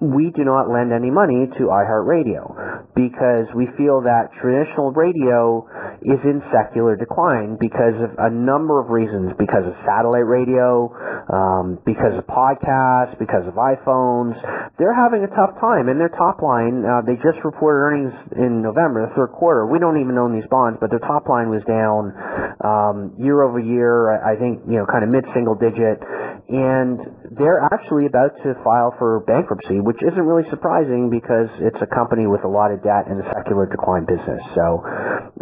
we 0.00 0.28
do 0.36 0.44
not 0.44 0.68
lend 0.68 0.92
any 0.92 1.08
money 1.08 1.48
to 1.56 1.72
iHeartRadio 1.72 2.92
because 2.92 3.48
we 3.56 3.64
feel 3.80 4.04
that 4.04 4.28
traditional 4.36 4.92
radio 4.92 5.64
is 6.04 6.20
in 6.20 6.44
secular 6.52 7.00
decline 7.00 7.56
because 7.56 7.96
of 8.04 8.12
a 8.20 8.28
number 8.28 8.76
of 8.76 8.92
reasons 8.92 9.32
because 9.40 9.64
of 9.64 9.72
satellite 9.88 10.28
radio, 10.28 10.92
um, 11.32 11.80
because 11.88 12.12
of 12.12 12.28
podcasts, 12.28 13.16
because 13.16 13.48
of 13.48 13.56
iPhones. 13.56 14.36
They're 14.76 14.92
having 14.92 15.24
a 15.24 15.32
tough 15.32 15.56
time, 15.64 15.88
and 15.88 15.96
their 15.96 16.12
top 16.12 16.44
line, 16.44 16.84
uh, 16.84 17.00
they 17.00 17.16
just 17.24 17.40
reported 17.40 17.80
earnings 17.80 18.12
in 18.36 18.60
November, 18.60 19.08
the 19.08 19.16
third 19.16 19.32
quarter. 19.32 19.64
We 19.64 19.80
don't 19.80 19.96
even 19.96 20.20
own 20.20 20.36
these 20.36 20.48
bonds, 20.52 20.76
but 20.76 20.92
their 20.92 21.00
top 21.00 21.24
line 21.24 21.48
was 21.48 21.64
down 21.64 22.12
um, 22.60 23.16
year 23.16 23.40
over 23.40 23.56
year, 23.56 24.12
I 24.12 24.36
think, 24.36 24.60
you 24.68 24.76
know, 24.76 24.84
kind 24.84 25.04
of 25.04 25.08
mid 25.08 25.24
single 25.32 25.56
digit 25.56 26.04
and 26.48 27.00
they're 27.34 27.62
actually 27.72 28.06
about 28.06 28.30
to 28.46 28.54
file 28.62 28.94
for 28.98 29.24
bankruptcy, 29.26 29.82
which 29.82 29.98
isn't 30.04 30.22
really 30.22 30.46
surprising 30.50 31.10
because 31.10 31.50
it's 31.58 31.80
a 31.82 31.90
company 31.90 32.26
with 32.26 32.44
a 32.46 32.50
lot 32.50 32.70
of 32.70 32.82
debt 32.86 33.10
and 33.10 33.18
a 33.18 33.26
secular 33.34 33.66
decline 33.66 34.06
business. 34.06 34.42
So 34.54 34.64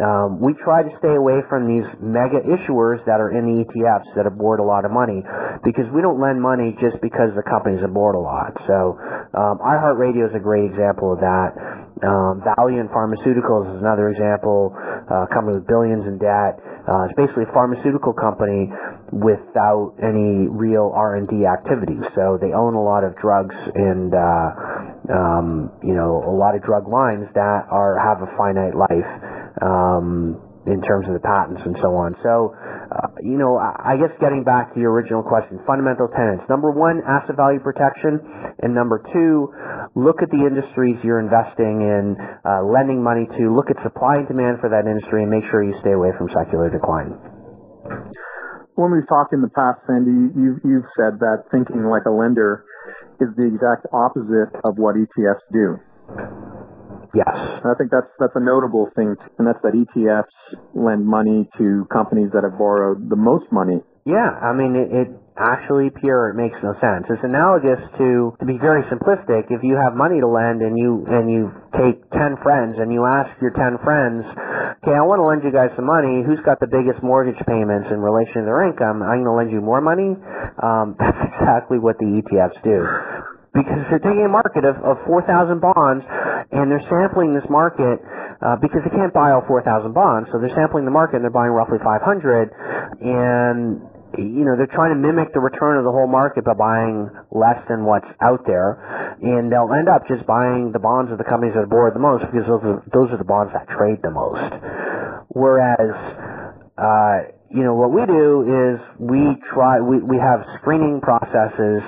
um, 0.01 0.41
we 0.41 0.57
try 0.65 0.81
to 0.81 0.91
stay 0.97 1.13
away 1.13 1.45
from 1.47 1.69
these 1.69 1.85
mega 2.01 2.41
issuers 2.41 3.03
that 3.05 3.21
are 3.21 3.29
in 3.31 3.45
the 3.45 3.55
ETFs 3.63 4.09
that 4.17 4.25
bored 4.37 4.59
a 4.59 4.67
lot 4.67 4.83
of 4.83 4.91
money 4.91 5.21
because 5.63 5.85
we 5.93 6.01
don't 6.01 6.19
lend 6.19 6.41
money 6.41 6.73
just 6.81 6.97
because 7.05 7.29
the 7.37 7.45
companies 7.45 7.79
have 7.85 7.93
bored 7.93 8.15
a 8.15 8.23
lot. 8.23 8.51
So 8.65 8.97
um, 9.37 9.61
iHeartRadio 9.61 10.31
is 10.31 10.35
a 10.35 10.43
great 10.43 10.65
example 10.65 11.13
of 11.13 11.19
that. 11.21 11.49
Um, 12.03 12.43
Valeant 12.43 12.91
Pharmaceuticals 12.91 13.71
is 13.71 13.79
another 13.79 14.11
example, 14.11 14.75
uh, 14.75 15.31
company 15.31 15.63
with 15.63 15.67
billions 15.67 16.03
in 16.03 16.19
debt. 16.19 16.59
Uh, 16.85 17.07
it's 17.07 17.15
basically 17.15 17.47
a 17.47 17.53
pharmaceutical 17.55 18.11
company 18.11 18.67
without 19.11 19.95
any 20.01 20.47
real 20.49 20.91
R&D 20.95 21.45
activity. 21.45 21.97
So 22.15 22.37
they 22.41 22.53
own 22.53 22.73
a 22.73 22.83
lot 22.83 23.03
of 23.03 23.15
drugs 23.17 23.55
and 23.75 24.13
uh, 24.13 24.49
um, 25.13 25.71
you 25.83 25.93
know 25.93 26.23
a 26.25 26.33
lot 26.33 26.55
of 26.55 26.63
drug 26.63 26.87
lines 26.87 27.27
that 27.33 27.67
are 27.69 27.97
have 28.01 28.21
a 28.25 28.29
finite 28.37 28.75
life. 28.75 29.11
Um, 29.61 30.41
in 30.65 30.81
terms 30.81 31.05
of 31.05 31.13
the 31.13 31.21
patents 31.21 31.61
and 31.61 31.77
so 31.77 31.93
on. 31.93 32.17
So, 32.25 32.49
uh, 32.57 33.21
you 33.21 33.37
know, 33.37 33.57
I 33.57 33.97
guess 34.01 34.09
getting 34.17 34.41
back 34.41 34.73
to 34.73 34.81
your 34.81 34.91
original 34.97 35.21
question, 35.21 35.61
fundamental 35.65 36.09
tenants. 36.09 36.43
Number 36.49 36.73
one, 36.73 37.05
asset 37.05 37.37
value 37.37 37.61
protection. 37.61 38.17
And 38.65 38.73
number 38.73 38.97
two, 39.13 39.53
look 39.93 40.25
at 40.25 40.29
the 40.33 40.41
industries 40.41 40.97
you're 41.05 41.21
investing 41.21 41.85
in, 41.85 42.17
uh, 42.17 42.65
lending 42.65 43.01
money 43.01 43.29
to, 43.37 43.53
look 43.53 43.69
at 43.69 43.77
supply 43.85 44.25
and 44.25 44.27
demand 44.27 44.57
for 44.57 44.73
that 44.73 44.89
industry 44.89 45.21
and 45.21 45.29
make 45.29 45.45
sure 45.53 45.61
you 45.61 45.77
stay 45.85 45.93
away 45.93 46.09
from 46.17 46.33
secular 46.33 46.73
decline. 46.73 47.13
When 48.75 48.91
we've 48.91 49.07
talked 49.07 49.33
in 49.33 49.41
the 49.41 49.49
past, 49.49 49.79
Sandy, 49.87 50.35
you've, 50.35 50.59
you've 50.63 50.89
said 50.99 51.19
that 51.19 51.47
thinking 51.51 51.87
like 51.87 52.03
a 52.05 52.11
lender 52.11 52.65
is 53.19 53.31
the 53.35 53.47
exact 53.47 53.87
opposite 53.91 54.51
of 54.63 54.77
what 54.77 54.95
ETFs 54.95 55.43
do. 55.51 55.79
Yes. 57.15 57.31
I 57.31 57.73
think 57.79 57.91
that's 57.91 58.11
that's 58.19 58.35
a 58.35 58.43
notable 58.43 58.91
thing, 58.93 59.15
and 59.39 59.47
that's 59.47 59.59
that 59.63 59.71
ETFs 59.71 60.27
lend 60.75 61.07
money 61.07 61.47
to 61.57 61.87
companies 61.91 62.29
that 62.33 62.43
have 62.43 62.57
borrowed 62.59 63.09
the 63.09 63.15
most 63.15 63.45
money. 63.51 63.79
Yeah, 64.05 64.35
I 64.43 64.51
mean 64.51 64.75
it, 64.75 64.91
it 64.91 65.07
actually 65.37 65.91
Pierre 66.01 66.31
it 66.31 66.37
makes 66.39 66.55
no 66.63 66.73
sense. 66.79 67.05
It's 67.11 67.23
analogous 67.23 67.79
to 67.99 68.35
to 68.39 68.45
be 68.45 68.57
very 68.59 68.83
simplistic. 68.91 69.51
If 69.51 69.63
you 69.63 69.77
have 69.77 69.95
money 69.95 70.19
to 70.19 70.27
lend 70.27 70.61
and 70.61 70.77
you 70.77 71.05
and 71.07 71.31
you 71.31 71.51
take 71.77 72.01
ten 72.11 72.39
friends 72.43 72.75
and 72.79 72.91
you 72.91 73.05
ask 73.05 73.29
your 73.41 73.51
ten 73.55 73.77
friends, 73.83 74.23
okay, 74.83 74.95
I 74.95 75.03
want 75.03 75.19
to 75.23 75.27
lend 75.27 75.43
you 75.43 75.51
guys 75.51 75.71
some 75.75 75.87
money. 75.87 76.23
Who's 76.25 76.41
got 76.45 76.59
the 76.59 76.71
biggest 76.71 77.03
mortgage 77.03 77.39
payments 77.47 77.91
in 77.91 77.99
relation 77.99 78.43
to 78.43 78.47
their 78.47 78.67
income? 78.67 79.03
I'm 79.03 79.23
going 79.23 79.31
to 79.31 79.37
lend 79.37 79.51
you 79.51 79.61
more 79.61 79.81
money. 79.81 80.15
Um, 80.63 80.95
that's 80.99 81.21
exactly 81.35 81.79
what 81.79 81.97
the 81.99 82.07
ETFs 82.21 82.59
do 82.63 82.79
because 83.55 83.87
they're 83.87 84.03
taking 84.03 84.27
a 84.27 84.31
market 84.31 84.67
of, 84.67 84.75
of 84.83 84.99
4,000 85.07 85.63
bonds 85.63 86.03
and 86.51 86.67
they're 86.67 86.83
sampling 86.91 87.31
this 87.33 87.47
market 87.49 88.03
uh, 88.43 88.59
because 88.59 88.83
they 88.83 88.91
can't 88.91 89.15
buy 89.15 89.31
all 89.31 89.47
4,000 89.47 89.95
bonds. 89.95 90.27
So 90.31 90.39
they're 90.43 90.53
sampling 90.53 90.83
the 90.83 90.91
market 90.91 91.17
and 91.17 91.23
they're 91.23 91.31
buying 91.31 91.55
roughly 91.55 91.79
500 91.79 92.51
and 92.99 93.79
you 94.17 94.43
know, 94.45 94.55
they're 94.55 94.71
trying 94.71 94.93
to 94.93 94.99
mimic 94.99 95.33
the 95.33 95.39
return 95.39 95.77
of 95.77 95.83
the 95.83 95.91
whole 95.91 96.07
market 96.07 96.45
by 96.45 96.53
buying 96.53 97.09
less 97.31 97.59
than 97.67 97.85
what's 97.85 98.07
out 98.21 98.43
there, 98.47 98.79
and 99.21 99.51
they'll 99.51 99.71
end 99.73 99.89
up 99.89 100.07
just 100.07 100.25
buying 100.25 100.71
the 100.71 100.79
bonds 100.79 101.11
of 101.11 101.17
the 101.17 101.27
companies 101.27 101.53
that 101.55 101.63
are 101.63 101.71
bored 101.71 101.95
the 101.95 102.03
most 102.03 102.23
because 102.31 102.47
those 102.47 102.63
are, 102.63 102.79
those 102.93 103.09
are 103.11 103.19
the 103.19 103.27
bonds 103.27 103.51
that 103.53 103.67
trade 103.75 103.99
the 104.03 104.11
most. 104.11 104.51
Whereas, 105.31 105.91
uh, 106.77 107.17
you 107.51 107.63
know, 107.63 107.75
what 107.75 107.91
we 107.91 108.03
do 108.05 108.43
is 108.47 108.75
we 108.99 109.35
try, 109.53 109.79
we, 109.79 109.99
we 109.99 110.17
have 110.17 110.43
screening 110.61 110.99
processes 111.01 111.83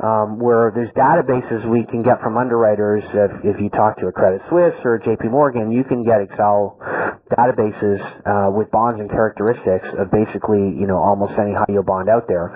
um, 0.00 0.40
where 0.40 0.72
there's 0.74 0.90
databases 0.96 1.68
we 1.68 1.84
can 1.92 2.02
get 2.02 2.20
from 2.24 2.36
underwriters. 2.36 3.04
If, 3.12 3.56
if 3.56 3.56
you 3.60 3.68
talk 3.70 4.00
to 4.00 4.08
a 4.08 4.12
Credit 4.12 4.40
Suisse 4.48 4.76
or 4.84 4.96
a 4.96 5.00
JP 5.04 5.30
Morgan, 5.30 5.70
you 5.70 5.84
can 5.84 6.04
get 6.04 6.24
Excel 6.24 6.80
databases 7.30 8.00
uh, 8.26 8.50
with 8.50 8.70
bonds 8.72 9.00
and 9.00 9.08
characteristics 9.10 9.86
of 10.00 10.10
basically, 10.10 10.74
you 10.74 10.88
know, 10.88 10.98
almost 10.98 11.32
any 11.38 11.52
high 11.52 11.68
yield 11.68 11.86
bond 11.86 12.08
out 12.08 12.24
there. 12.28 12.48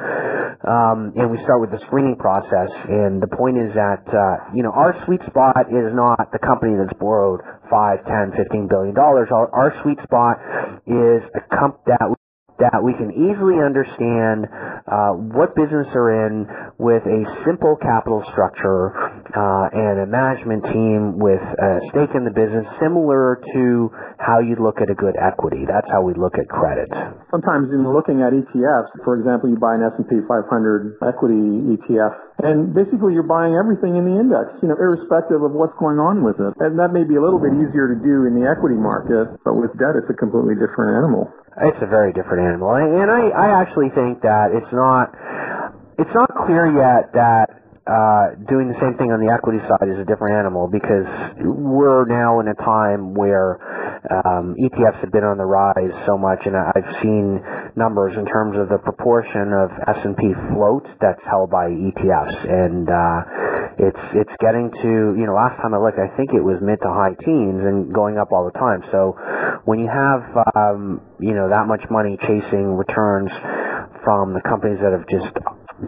Um, 0.65 1.13
and 1.17 1.31
we 1.31 1.37
start 1.45 1.61
with 1.61 1.71
the 1.71 1.81
screening 1.87 2.17
process. 2.17 2.73
And 2.89 3.21
the 3.21 3.29
point 3.29 3.61
is 3.61 3.71
that, 3.77 4.05
uh, 4.09 4.57
you 4.57 4.63
know, 4.65 4.73
our 4.73 4.97
sweet 5.05 5.21
spot 5.29 5.69
is 5.69 5.93
not 5.93 6.33
the 6.33 6.41
company 6.41 6.75
that's 6.81 6.97
borrowed 6.99 7.41
five, 7.71 8.01
ten, 8.09 8.33
fifteen 8.33 8.67
billion 8.69 8.95
dollars. 8.95 9.29
Our, 9.31 9.53
our 9.53 9.71
sweet 9.85 10.01
spot 10.03 10.41
is 10.89 11.21
a 11.37 11.43
comp 11.53 11.85
that 11.87 12.01
that 12.59 12.79
we 12.83 12.95
can 12.95 13.11
easily 13.11 13.59
understand 13.59 14.47
uh, 14.87 15.11
what 15.35 15.55
business 15.59 15.87
they're 15.91 16.27
in 16.31 16.47
with 16.79 17.03
a 17.03 17.21
simple 17.47 17.75
capital 17.83 18.23
structure 18.31 18.95
uh, 19.35 19.67
and 19.75 20.07
a 20.07 20.09
management 20.09 20.63
team 20.71 21.19
with 21.19 21.43
a 21.43 21.71
stake 21.91 22.15
in 22.15 22.23
the 22.23 22.35
business, 22.35 22.63
similar 22.79 23.43
to 23.55 23.91
how 24.25 24.41
you 24.41 24.57
look 24.57 24.81
at 24.81 24.89
a 24.89 24.97
good 24.97 25.21
equity. 25.21 25.69
That's 25.69 25.87
how 25.93 26.01
we 26.01 26.17
look 26.17 26.41
at 26.41 26.49
credit. 26.49 26.89
Sometimes 27.29 27.69
in 27.69 27.85
looking 27.85 28.25
at 28.25 28.33
ETFs, 28.33 28.89
for 29.05 29.21
example, 29.21 29.53
you 29.53 29.61
buy 29.61 29.77
an 29.77 29.85
S&P 29.85 30.25
500 30.25 31.05
equity 31.05 31.77
ETF, 31.77 32.17
and 32.41 32.73
basically 32.73 33.13
you're 33.13 33.29
buying 33.29 33.53
everything 33.53 34.01
in 34.01 34.09
the 34.09 34.17
index, 34.17 34.57
you 34.65 34.73
know, 34.73 34.81
irrespective 34.81 35.45
of 35.45 35.53
what's 35.53 35.77
going 35.77 36.01
on 36.01 36.25
with 36.25 36.41
it. 36.41 36.57
And 36.65 36.81
that 36.81 36.97
may 36.97 37.05
be 37.05 37.21
a 37.21 37.23
little 37.23 37.39
bit 37.39 37.53
easier 37.53 37.93
to 37.93 37.99
do 38.01 38.25
in 38.25 38.33
the 38.33 38.49
equity 38.49 38.81
market, 38.81 39.29
but 39.45 39.61
with 39.61 39.77
debt, 39.77 40.01
it's 40.01 40.09
a 40.09 40.17
completely 40.17 40.57
different 40.57 40.97
animal. 40.97 41.29
It's 41.61 41.79
a 41.85 41.87
very 41.87 42.11
different 42.17 42.49
animal, 42.49 42.75
and 42.75 43.07
I, 43.07 43.31
I 43.31 43.49
actually 43.63 43.93
think 43.95 44.25
that 44.27 44.51
it's 44.51 44.73
not 44.75 45.15
it's 45.99 46.11
not 46.11 46.27
clear 46.47 46.67
yet 46.67 47.15
that 47.15 47.64
uh, 47.85 48.41
doing 48.49 48.73
the 48.73 48.81
same 48.81 48.97
thing 48.97 49.13
on 49.13 49.21
the 49.21 49.29
equity 49.29 49.61
side 49.69 49.93
is 49.93 50.01
a 50.01 50.09
different 50.09 50.33
animal 50.41 50.73
because 50.73 51.05
we're 51.45 52.09
now 52.09 52.41
in 52.41 52.49
a 52.49 52.57
time 52.65 53.13
where 53.13 53.61
um, 54.25 54.57
ETFs 54.57 55.05
have 55.05 55.13
been 55.13 55.25
on 55.25 55.37
the 55.37 55.45
rise 55.45 55.93
so 56.09 56.17
much, 56.17 56.41
and 56.49 56.57
I've 56.57 56.91
seen 57.05 57.45
numbers 57.77 58.17
in 58.17 58.25
terms 58.25 58.57
of 58.57 58.73
the 58.73 58.81
proportion 58.81 59.53
of 59.53 59.69
S&P 60.01 60.33
float 60.57 60.89
that's 60.97 61.21
held 61.29 61.53
by 61.53 61.69
ETFs, 61.69 62.39
and 62.49 62.89
uh, 62.89 63.21
it's 63.77 64.05
it's 64.17 64.37
getting 64.41 64.73
to 64.81 64.91
you 65.21 65.29
know 65.29 65.37
last 65.37 65.61
time 65.61 65.77
I 65.77 65.81
looked, 65.81 66.01
I 66.01 66.09
think 66.17 66.33
it 66.33 66.41
was 66.41 66.65
mid 66.65 66.81
to 66.81 66.89
high 66.89 67.13
teens 67.21 67.61
and 67.69 67.93
going 67.93 68.17
up 68.17 68.33
all 68.33 68.49
the 68.49 68.57
time. 68.57 68.81
So 68.93 69.13
when 69.69 69.77
you 69.77 69.93
have 69.93 70.25
um, 70.57 71.05
you 71.21 71.37
know 71.37 71.53
that 71.53 71.69
much 71.69 71.85
money 71.93 72.17
chasing 72.25 72.81
returns 72.81 73.29
from 74.05 74.33
the 74.33 74.41
companies 74.41 74.81
that 74.81 74.97
have 74.97 75.05
just 75.09 75.33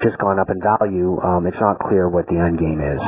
just 0.03 0.19
gone 0.19 0.39
up 0.39 0.51
in 0.51 0.59
value, 0.61 1.19
um, 1.23 1.47
it's 1.47 1.61
not 1.61 1.79
clear 1.79 2.09
what 2.09 2.27
the 2.27 2.39
end 2.39 2.59
game 2.59 2.81
is. 2.83 3.03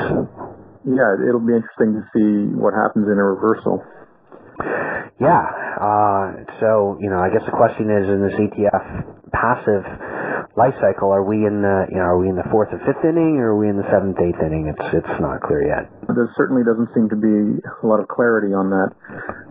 Yeah, 0.87 1.19
it'll 1.29 1.45
be 1.45 1.59
interesting 1.59 1.99
to 1.99 2.03
see 2.15 2.55
what 2.55 2.73
happens 2.73 3.07
in 3.11 3.19
a 3.19 3.27
reversal. 3.27 3.83
Yeah. 5.21 5.43
Uh, 5.79 6.47
so, 6.63 6.97
you 7.01 7.11
know, 7.11 7.19
I 7.19 7.31
guess 7.31 7.43
the 7.45 7.55
question 7.55 7.91
is 7.91 8.07
in 8.07 8.19
this 8.23 8.37
ETF 8.39 8.87
passive 9.35 9.85
life 10.59 10.75
cycle, 10.83 11.15
are 11.15 11.23
we 11.23 11.47
in 11.47 11.63
the, 11.63 11.87
you 11.87 12.03
know, 12.03 12.11
are 12.11 12.19
we 12.19 12.27
in 12.27 12.35
the 12.35 12.45
fourth 12.51 12.75
or 12.75 12.83
fifth 12.83 13.07
inning 13.07 13.39
or 13.39 13.55
are 13.55 13.59
we 13.59 13.71
in 13.71 13.79
the 13.79 13.87
seventh, 13.87 14.19
eighth 14.19 14.43
inning? 14.43 14.67
It's, 14.67 14.87
it's 14.91 15.17
not 15.23 15.39
clear 15.47 15.63
yet. 15.63 15.87
There 16.11 16.27
certainly 16.35 16.67
doesn't 16.67 16.91
seem 16.99 17.07
to 17.15 17.19
be 17.19 17.63
a 17.63 17.87
lot 17.87 18.03
of 18.03 18.11
clarity 18.11 18.51
on 18.51 18.75
that. 18.75 18.91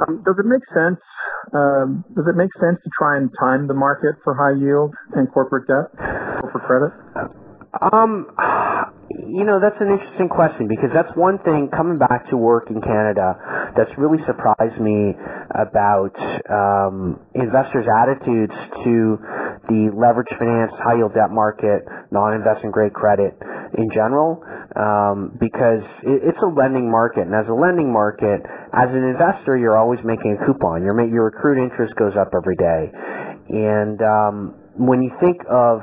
Um, 0.03 0.19
does 0.27 0.35
it 0.35 0.43
make 0.43 0.67
sense, 0.75 0.99
um, 1.55 2.03
does 2.11 2.27
it 2.27 2.35
make 2.35 2.51
sense 2.59 2.83
to 2.83 2.89
try 2.99 3.15
and 3.15 3.31
time 3.39 3.71
the 3.71 3.77
market 3.79 4.19
for 4.27 4.35
high 4.35 4.59
yield 4.59 4.91
and 5.15 5.31
corporate 5.31 5.71
debt 5.71 5.95
or 6.43 6.51
for 6.51 6.59
credit? 6.59 6.91
Um, 7.79 8.27
you 9.09 9.43
know, 9.43 9.59
that's 9.59 9.79
an 9.79 9.87
interesting 9.87 10.29
question 10.29 10.67
because 10.67 10.91
that's 10.93 11.11
one 11.15 11.39
thing 11.39 11.69
coming 11.71 11.97
back 11.97 12.29
to 12.29 12.37
work 12.37 12.69
in 12.69 12.81
Canada 12.81 13.71
that's 13.75 13.91
really 13.97 14.19
surprised 14.25 14.79
me 14.81 15.15
about 15.55 16.15
um, 16.51 17.19
investors' 17.33 17.87
attitudes 17.87 18.55
to 18.83 19.17
the 19.67 19.91
leverage 19.93 20.31
finance, 20.39 20.71
high 20.79 20.97
yield 20.97 21.13
debt 21.13 21.31
market, 21.31 21.83
non 22.11 22.33
investment 22.33 22.73
grade 22.73 22.93
credit 22.93 23.35
in 23.77 23.87
general, 23.93 24.39
um, 24.75 25.35
because 25.39 25.83
it, 26.03 26.31
it's 26.33 26.41
a 26.43 26.51
lending 26.51 26.89
market, 26.89 27.27
and 27.27 27.35
as 27.35 27.47
a 27.51 27.55
lending 27.55 27.91
market, 27.91 28.41
as 28.73 28.89
an 28.91 29.03
investor, 29.03 29.59
you're 29.59 29.77
always 29.77 29.99
making 30.03 30.39
a 30.39 30.39
coupon. 30.47 30.83
Your 30.83 30.95
your 31.07 31.27
accrued 31.27 31.59
interest 31.59 31.95
goes 31.95 32.15
up 32.15 32.31
every 32.31 32.55
day, 32.55 32.83
and 33.51 33.99
um, 34.01 34.35
when 34.77 35.01
you 35.01 35.11
think 35.19 35.41
of 35.49 35.81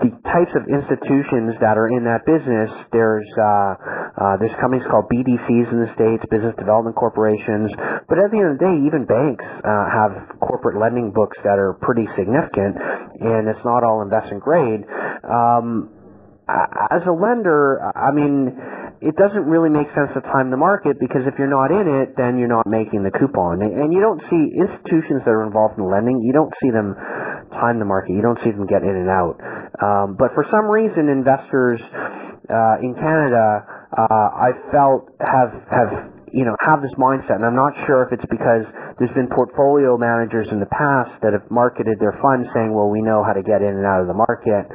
the 0.00 0.10
types 0.32 0.52
of 0.56 0.64
institutions 0.70 1.58
that 1.60 1.76
are 1.76 1.90
in 1.92 2.06
that 2.08 2.24
business, 2.24 2.70
there's 2.92 3.28
uh, 3.36 3.99
uh, 4.16 4.34
there's 4.40 4.54
companies 4.58 4.86
called 4.90 5.06
BDCs 5.12 5.68
in 5.70 5.78
the 5.84 5.90
states, 5.94 6.22
business 6.30 6.54
development 6.58 6.96
corporations. 6.96 7.70
But 8.08 8.18
at 8.18 8.30
the 8.30 8.38
end 8.38 8.48
of 8.52 8.54
the 8.58 8.64
day, 8.66 8.76
even 8.86 9.06
banks 9.06 9.44
uh, 9.44 9.86
have 9.90 10.12
corporate 10.42 10.78
lending 10.78 11.12
books 11.14 11.38
that 11.46 11.58
are 11.58 11.78
pretty 11.78 12.06
significant, 12.18 12.74
and 13.22 13.46
it's 13.46 13.64
not 13.64 13.84
all 13.86 14.02
investment 14.02 14.42
grade. 14.42 14.82
Um, 15.22 15.94
as 16.50 17.06
a 17.06 17.14
lender, 17.14 17.78
I 17.78 18.10
mean, 18.10 18.50
it 19.00 19.14
doesn't 19.14 19.46
really 19.46 19.70
make 19.70 19.86
sense 19.94 20.10
to 20.18 20.20
time 20.34 20.50
the 20.50 20.58
market 20.58 20.98
because 20.98 21.22
if 21.24 21.38
you're 21.38 21.50
not 21.50 21.70
in 21.70 21.86
it, 21.86 22.18
then 22.18 22.42
you're 22.42 22.50
not 22.50 22.66
making 22.66 23.06
the 23.06 23.14
coupon. 23.14 23.62
And 23.62 23.94
you 23.94 24.02
don't 24.02 24.20
see 24.26 24.42
institutions 24.58 25.22
that 25.24 25.30
are 25.30 25.46
involved 25.46 25.78
in 25.78 25.86
lending, 25.86 26.18
you 26.20 26.34
don't 26.34 26.52
see 26.58 26.74
them 26.74 26.98
time 27.54 27.78
the 27.78 27.88
market. 27.88 28.14
You 28.14 28.22
don't 28.22 28.38
see 28.42 28.50
them 28.50 28.66
get 28.66 28.82
in 28.82 28.94
and 28.94 29.10
out. 29.10 29.36
Um, 29.78 30.16
but 30.18 30.34
for 30.34 30.46
some 30.50 30.66
reason, 30.70 31.08
investors 31.08 31.80
uh, 32.50 32.82
in 32.82 32.94
Canada, 32.94 33.79
I 33.98 34.50
felt 34.70 35.10
have 35.18 35.50
have 35.70 35.90
you 36.32 36.44
know 36.46 36.54
have 36.62 36.82
this 36.82 36.94
mindset, 36.94 37.42
and 37.42 37.46
I'm 37.46 37.56
not 37.58 37.74
sure 37.86 38.06
if 38.06 38.12
it's 38.14 38.26
because 38.30 38.64
there's 38.98 39.14
been 39.18 39.28
portfolio 39.34 39.98
managers 39.98 40.46
in 40.52 40.60
the 40.60 40.70
past 40.70 41.10
that 41.22 41.34
have 41.34 41.50
marketed 41.50 41.98
their 41.98 42.14
funds 42.22 42.46
saying, 42.54 42.74
well, 42.74 42.90
we 42.90 43.02
know 43.02 43.24
how 43.26 43.32
to 43.34 43.42
get 43.42 43.62
in 43.62 43.74
and 43.74 43.86
out 43.86 44.02
of 44.02 44.08
the 44.08 44.14
market. 44.14 44.68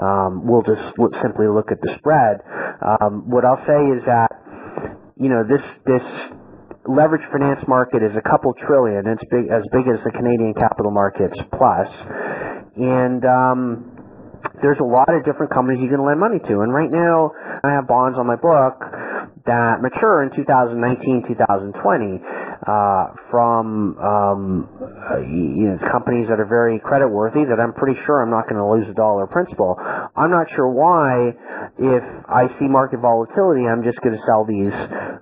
Um, 0.00 0.48
we'll 0.48 0.64
just 0.64 0.82
simply 1.20 1.48
look 1.52 1.68
at 1.70 1.80
the 1.82 1.92
spread. 2.00 2.40
Um, 2.80 3.28
what 3.28 3.44
I'll 3.44 3.62
say 3.68 3.80
is 3.92 4.02
that 4.08 4.32
you 5.20 5.28
know 5.28 5.44
this 5.44 5.62
this 5.84 6.06
leverage 6.88 7.22
finance 7.30 7.60
market 7.68 8.02
is 8.02 8.16
a 8.16 8.24
couple 8.24 8.54
trillion. 8.66 9.04
It's 9.06 9.24
big 9.30 9.52
as 9.52 9.62
big 9.72 9.86
as 9.92 10.00
the 10.04 10.12
Canadian 10.16 10.54
capital 10.56 10.90
markets 10.90 11.36
plus, 11.52 11.88
and 12.80 13.22
um, 13.28 13.91
there's 14.62 14.80
a 14.80 14.86
lot 14.86 15.10
of 15.10 15.24
different 15.24 15.52
companies 15.52 15.80
you 15.82 15.90
can 15.90 16.04
lend 16.04 16.20
money 16.20 16.38
to. 16.38 16.54
And 16.62 16.72
right 16.72 16.90
now, 16.90 17.32
I 17.62 17.74
have 17.74 17.86
bonds 17.86 18.18
on 18.18 18.26
my 18.26 18.36
book 18.36 18.78
that 19.46 19.82
mature 19.82 20.22
in 20.22 20.30
2019, 20.34 21.26
2020 21.28 22.41
uh, 22.62 23.10
from 23.26 23.98
um, 23.98 24.70
uh, 24.78 25.18
you 25.18 25.66
know 25.66 25.78
companies 25.90 26.30
that 26.30 26.38
are 26.38 26.46
very 26.46 26.78
credit 26.78 27.10
worthy 27.10 27.42
that 27.42 27.58
I'm 27.58 27.74
pretty 27.74 27.98
sure 28.06 28.22
I'm 28.22 28.30
not 28.30 28.46
going 28.46 28.62
to 28.62 28.68
lose 28.70 28.86
a 28.86 28.94
dollar 28.94 29.26
principal. 29.26 29.74
I'm 29.78 30.30
not 30.30 30.46
sure 30.54 30.70
why. 30.70 31.34
If 31.78 32.04
I 32.30 32.46
see 32.58 32.70
market 32.70 33.02
volatility, 33.02 33.66
I'm 33.66 33.82
just 33.82 33.98
going 34.06 34.14
to 34.14 34.22
sell 34.26 34.46
these 34.46 34.74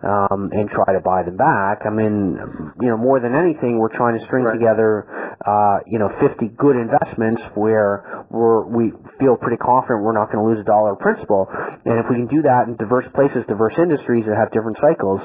um, 0.04 0.52
and 0.52 0.68
try 0.68 0.92
to 0.92 1.00
buy 1.00 1.24
them 1.24 1.36
back. 1.40 1.88
I 1.88 1.92
mean, 1.92 2.36
you 2.80 2.88
know, 2.92 3.00
more 3.00 3.20
than 3.20 3.32
anything, 3.32 3.80
we're 3.80 3.94
trying 3.96 4.20
to 4.20 4.24
string 4.28 4.44
right. 4.44 4.56
together, 4.56 5.08
uh, 5.40 5.80
you 5.88 5.96
know, 5.96 6.12
50 6.20 6.56
good 6.60 6.76
investments 6.76 7.40
where 7.56 8.26
we're 8.28 8.68
we 8.68 8.92
feel 9.16 9.40
pretty 9.40 9.56
confident 9.56 10.04
we're 10.04 10.16
not 10.16 10.28
going 10.28 10.44
to 10.44 10.48
lose 10.48 10.60
a 10.60 10.68
dollar 10.68 10.92
principal. 10.96 11.48
And 11.48 11.96
if 12.00 12.06
we 12.12 12.20
can 12.20 12.28
do 12.28 12.44
that 12.44 12.68
in 12.68 12.76
diverse 12.76 13.08
places, 13.16 13.48
diverse 13.48 13.76
industries 13.80 14.28
that 14.28 14.36
have 14.36 14.52
different 14.52 14.76
cycles, 14.80 15.20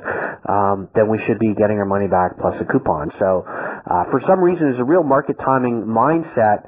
um, 0.47 0.87
then 0.95 1.11
we 1.11 1.19
should 1.27 1.39
be 1.39 1.51
getting 1.55 1.77
our 1.79 1.87
money 1.87 2.04
back 2.07 2.37
plus 2.39 2.55
a 2.61 2.65
coupon. 2.65 3.11
So, 3.19 3.43
uh, 3.45 4.09
for 4.11 4.21
some 4.27 4.39
reason, 4.39 4.71
there's 4.71 4.81
a 4.81 4.87
real 4.87 5.03
market 5.03 5.37
timing 5.39 5.85
mindset 5.85 6.65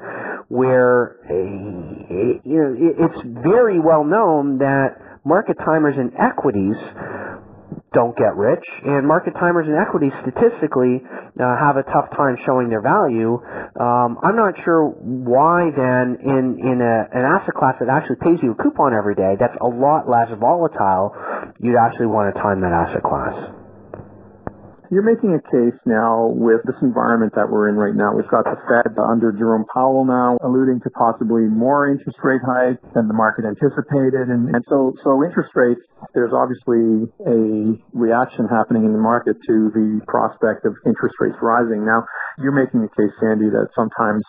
where 0.49 1.19
uh, 1.27 2.43
you 2.43 2.59
know 2.59 2.71
it's 2.77 3.21
very 3.43 3.79
well 3.79 4.03
known 4.03 4.59
that 4.59 5.21
market 5.25 5.57
timers 5.65 5.95
in 5.97 6.11
equities 6.15 6.77
don't 7.93 8.15
get 8.15 8.35
rich, 8.35 8.63
and 8.85 9.07
market 9.07 9.33
timers 9.39 9.65
in 9.67 9.75
equities 9.75 10.11
statistically 10.21 11.01
uh, 11.01 11.55
have 11.57 11.77
a 11.77 11.83
tough 11.83 12.11
time 12.15 12.37
showing 12.45 12.69
their 12.69 12.81
value. 12.81 13.39
Um, 13.79 14.19
I'm 14.23 14.35
not 14.35 14.53
sure 14.63 14.87
why 15.01 15.71
then 15.71 16.19
in 16.21 16.59
in 16.61 16.77
a, 16.83 16.95
an 17.11 17.23
asset 17.25 17.55
class 17.55 17.75
that 17.79 17.89
actually 17.89 18.21
pays 18.21 18.39
you 18.43 18.51
a 18.51 18.59
coupon 18.61 18.93
every 18.93 19.15
day, 19.15 19.35
that's 19.39 19.55
a 19.61 19.67
lot 19.67 20.07
less 20.07 20.29
volatile, 20.39 21.15
you'd 21.59 21.79
actually 21.79 22.07
want 22.07 22.33
to 22.33 22.39
time 22.39 22.61
that 22.61 22.71
asset 22.71 23.03
class. 23.03 23.66
You're 24.89 25.03
making 25.03 25.35
a 25.35 25.43
case 25.43 25.75
now 25.83 26.31
with 26.31 26.63
this 26.63 26.79
environment 26.81 27.35
that 27.35 27.51
we're 27.51 27.67
in 27.67 27.75
right 27.75 27.95
now. 27.95 28.15
We've 28.15 28.29
got 28.31 28.47
the 28.47 28.55
Fed 28.71 28.95
under 28.95 29.35
Jerome 29.35 29.67
Powell 29.67 30.07
now 30.07 30.39
alluding 30.39 30.79
to 30.87 30.89
possibly 30.95 31.43
more 31.43 31.91
interest 31.91 32.15
rate 32.23 32.39
hikes 32.39 32.79
than 32.95 33.11
the 33.11 33.13
market 33.13 33.43
anticipated. 33.43 34.31
And, 34.31 34.55
and 34.55 34.63
so, 34.71 34.95
so 35.03 35.19
interest 35.27 35.51
rates, 35.59 35.83
there's 36.15 36.31
obviously 36.31 37.11
a 37.27 37.75
reaction 37.91 38.47
happening 38.47 38.87
in 38.87 38.95
the 38.95 39.03
market 39.03 39.35
to 39.35 39.55
the 39.75 39.99
prospect 40.07 40.63
of 40.63 40.71
interest 40.87 41.19
rates 41.19 41.35
rising. 41.43 41.83
Now, 41.83 42.07
you're 42.39 42.55
making 42.55 42.79
a 42.87 42.91
case, 42.95 43.11
Sandy, 43.19 43.51
that 43.51 43.67
sometimes 43.75 44.23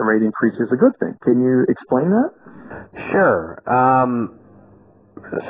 the 0.00 0.04
rate 0.08 0.24
increase 0.24 0.56
is 0.56 0.72
a 0.72 0.78
good 0.80 0.96
thing. 1.04 1.20
Can 1.20 1.44
you 1.44 1.68
explain 1.68 2.08
that? 2.16 2.32
Sure. 3.12 3.60
Um, 3.68 4.41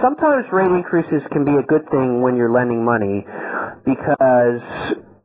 sometimes 0.02 0.46
rate 0.52 0.70
increases 0.70 1.22
can 1.32 1.44
be 1.44 1.56
a 1.56 1.64
good 1.66 1.88
thing 1.90 2.22
when 2.22 2.36
you're 2.36 2.52
lending 2.52 2.84
money 2.84 3.24
because 3.84 4.60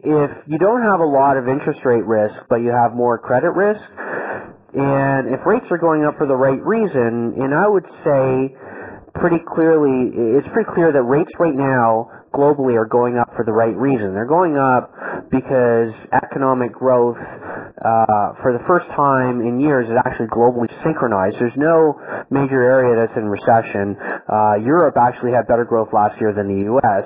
if 0.01 0.31
you 0.47 0.57
don't 0.57 0.81
have 0.81 0.99
a 0.99 1.05
lot 1.05 1.37
of 1.37 1.47
interest 1.47 1.81
rate 1.83 2.05
risk, 2.05 2.35
but 2.49 2.57
you 2.57 2.71
have 2.71 2.95
more 2.95 3.17
credit 3.17 3.51
risk, 3.51 3.81
and 4.73 5.33
if 5.33 5.45
rates 5.45 5.65
are 5.71 5.77
going 5.77 6.05
up 6.05 6.17
for 6.17 6.27
the 6.27 6.35
right 6.35 6.61
reason, 6.63 7.35
and 7.37 7.53
I 7.53 7.67
would 7.67 7.85
say 8.05 8.55
pretty 9.19 9.41
clearly, 9.53 10.13
it's 10.37 10.47
pretty 10.53 10.69
clear 10.73 10.91
that 10.91 11.01
rates 11.01 11.31
right 11.39 11.55
now 11.55 12.11
globally 12.33 12.75
are 12.75 12.87
going 12.87 13.17
up 13.17 13.29
for 13.35 13.45
the 13.45 13.51
right 13.51 13.75
reason. 13.75 14.13
They're 14.13 14.29
going 14.29 14.57
up 14.57 14.93
because 15.31 15.93
economic 16.13 16.73
growth 16.73 17.17
uh, 17.17 18.37
for 18.41 18.53
the 18.55 18.63
first 18.67 18.87
time 18.95 19.41
in 19.41 19.59
years 19.59 19.87
is 19.87 19.97
actually 20.05 20.27
globally 20.33 20.69
synchronized. 20.83 21.37
There's 21.39 21.57
no 21.57 21.95
major 22.29 22.61
area 22.63 22.95
that's 22.99 23.17
in 23.17 23.27
recession. 23.29 23.95
Uh, 24.27 24.61
Europe 24.63 24.95
actually 24.97 25.31
had 25.31 25.47
better 25.47 25.65
growth 25.65 25.89
last 25.93 26.19
year 26.19 26.33
than 26.33 26.47
the 26.47 26.61
U.S., 26.77 27.05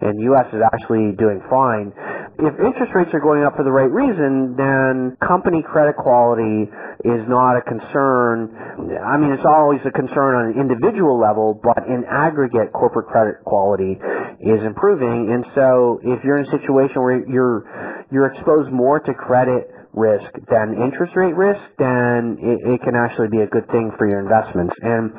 and 0.00 0.16
the 0.16 0.32
U.S. 0.32 0.48
is 0.56 0.62
actually 0.64 1.12
doing 1.20 1.44
fine. 1.52 1.92
If 2.40 2.56
interest 2.56 2.96
rates 2.96 3.12
are 3.12 3.20
going 3.20 3.44
up 3.44 3.52
for 3.52 3.68
the 3.68 3.72
right 3.72 3.90
reason, 3.92 4.56
then 4.56 5.12
company 5.20 5.60
credit 5.60 5.92
quality 6.00 6.72
is 7.04 7.22
not 7.28 7.60
a 7.60 7.62
concern. 7.68 8.48
I 8.96 9.20
mean, 9.20 9.36
it's 9.36 9.44
always 9.44 9.84
a 9.84 9.92
concern 9.92 10.32
on 10.40 10.44
an 10.52 10.56
individual 10.56 11.20
level, 11.20 11.60
but 11.60 11.84
in 11.84 12.08
aggregate, 12.08 12.72
corporate 12.72 13.12
credit 13.12 13.44
quality 13.44 14.00
is 14.40 14.60
improving. 14.64 15.32
And 15.32 15.44
so, 15.54 16.00
if 16.02 16.24
you're 16.24 16.38
in 16.38 16.48
a 16.48 16.50
situation 16.50 17.02
where 17.02 17.20
you're 17.28 18.06
you're 18.10 18.32
exposed 18.32 18.72
more 18.72 19.00
to 19.00 19.14
credit 19.14 19.70
risk 19.92 20.30
than 20.48 20.80
interest 20.80 21.14
rate 21.16 21.34
risk, 21.34 21.60
then 21.78 22.38
it, 22.40 22.58
it 22.74 22.80
can 22.82 22.94
actually 22.94 23.28
be 23.28 23.42
a 23.42 23.46
good 23.46 23.66
thing 23.68 23.90
for 23.98 24.06
your 24.08 24.20
investments. 24.20 24.74
And 24.82 25.12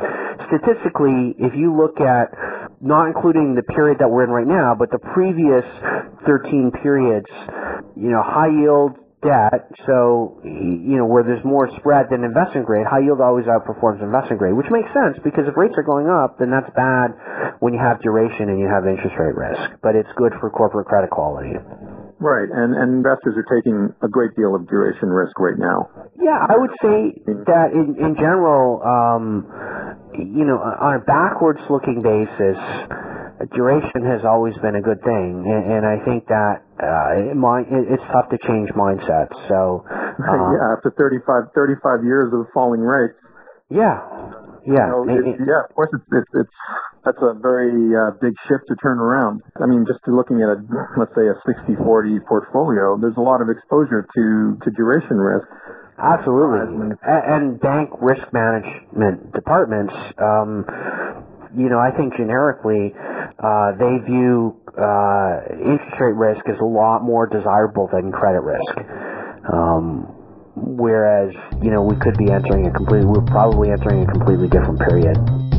statistically, 0.47 1.35
if 1.37 1.53
you 1.55 1.75
look 1.75 1.99
at 1.99 2.31
not 2.81 3.07
including 3.07 3.55
the 3.55 3.63
period 3.73 3.99
that 3.99 4.09
we're 4.09 4.23
in 4.23 4.31
right 4.31 4.47
now, 4.47 4.75
but 4.77 4.89
the 4.89 4.99
previous 5.13 5.65
13 6.25 6.71
periods, 6.81 7.29
you 7.95 8.09
know, 8.09 8.23
high 8.23 8.49
yield 8.49 8.97
debt, 9.21 9.69
so, 9.85 10.41
you 10.43 10.97
know, 10.97 11.05
where 11.05 11.23
there's 11.23 11.43
more 11.45 11.69
spread 11.77 12.09
than 12.09 12.25
investment 12.25 12.65
grade, 12.65 12.85
high 12.89 13.05
yield 13.05 13.21
always 13.21 13.45
outperforms 13.45 14.01
investment 14.01 14.41
grade, 14.41 14.53
which 14.53 14.69
makes 14.73 14.89
sense 14.93 15.17
because 15.23 15.45
if 15.45 15.55
rates 15.55 15.77
are 15.77 15.85
going 15.85 16.09
up, 16.09 16.37
then 16.41 16.49
that's 16.49 16.69
bad 16.73 17.13
when 17.61 17.73
you 17.73 17.79
have 17.79 18.01
duration 18.01 18.49
and 18.49 18.57
you 18.59 18.67
have 18.67 18.89
interest 18.89 19.13
rate 19.17 19.37
risk, 19.37 19.77
but 19.81 19.95
it's 19.95 20.09
good 20.17 20.33
for 20.41 20.49
corporate 20.49 20.89
credit 20.89 21.09
quality. 21.09 21.53
Right, 22.21 22.49
and, 22.49 22.77
and 22.77 23.01
investors 23.01 23.33
are 23.33 23.49
taking 23.49 23.93
a 24.01 24.09
great 24.09 24.37
deal 24.37 24.53
of 24.53 24.69
duration 24.69 25.09
risk 25.09 25.33
right 25.39 25.57
now. 25.57 25.89
Yeah, 26.21 26.37
I 26.37 26.53
would 26.53 26.73
say 26.81 27.17
that 27.49 27.73
in, 27.73 27.97
in 27.97 28.13
general, 28.13 28.77
um, 28.85 29.49
you 30.13 30.45
know, 30.45 30.61
on 30.61 31.01
a 31.01 31.03
backwards 31.05 31.61
looking 31.69 32.01
basis, 32.05 32.61
duration 33.49 34.05
has 34.05 34.21
always 34.25 34.53
been 34.61 34.75
a 34.75 34.81
good 34.81 35.01
thing, 35.01 35.45
and, 35.45 35.63
and 35.71 35.83
I 35.85 35.97
think 36.05 36.27
that 36.27 36.61
uh, 36.77 37.31
it 37.31 37.37
might, 37.37 37.65
it, 37.65 37.85
it's 37.89 38.03
tough 38.13 38.29
to 38.29 38.37
change 38.45 38.69
mindsets. 38.77 39.33
So, 39.49 39.85
uh, 39.87 40.51
yeah, 40.55 40.77
after 40.77 40.93
35, 40.97 41.53
35 41.55 42.03
years 42.03 42.29
of 42.33 42.45
falling 42.53 42.81
rates. 42.81 43.17
Yeah, 43.69 43.97
yeah, 44.67 44.91
you 44.91 44.91
know, 44.91 45.01
it, 45.07 45.39
yeah. 45.47 45.63
Of 45.65 45.73
course, 45.73 45.89
it's, 45.93 46.05
it's 46.11 46.31
it's 46.45 46.57
that's 47.05 47.21
a 47.23 47.33
very 47.39 47.95
uh, 47.95 48.11
big 48.21 48.35
shift 48.45 48.67
to 48.67 48.75
turn 48.83 48.99
around. 48.99 49.41
I 49.57 49.65
mean, 49.65 49.85
just 49.87 50.03
looking 50.05 50.43
at 50.43 50.49
a 50.53 50.57
let's 50.99 51.15
say 51.15 51.25
a 51.25 51.37
60-40 51.47 51.79
portfolio, 52.27 52.99
there's 52.99 53.17
a 53.17 53.23
lot 53.23 53.41
of 53.41 53.49
exposure 53.49 54.05
to 54.05 54.57
to 54.61 54.69
duration 54.75 55.17
risk. 55.17 55.47
Absolutely, 55.97 56.97
and 57.05 57.59
bank 57.59 57.89
risk 58.01 58.27
management 58.33 59.33
departments. 59.33 59.93
Um, 60.17 60.65
you 61.57 61.69
know, 61.69 61.79
I 61.79 61.91
think 61.95 62.15
generically, 62.15 62.93
uh, 62.95 63.71
they 63.75 63.93
view 64.05 64.55
uh, 64.77 65.41
interest 65.51 65.99
rate 65.99 66.15
risk 66.15 66.47
as 66.47 66.59
a 66.61 66.65
lot 66.65 67.03
more 67.03 67.27
desirable 67.27 67.89
than 67.91 68.11
credit 68.11 68.41
risk. 68.41 68.75
Um, 69.51 70.07
whereas, 70.55 71.33
you 71.61 71.71
know, 71.71 71.83
we 71.83 71.95
could 71.99 72.17
be 72.17 72.31
entering 72.31 72.67
a 72.67 72.71
completely, 72.71 73.07
we're 73.07 73.25
probably 73.27 73.71
entering 73.71 74.03
a 74.03 74.07
completely 74.07 74.47
different 74.47 74.79
period 74.79 75.50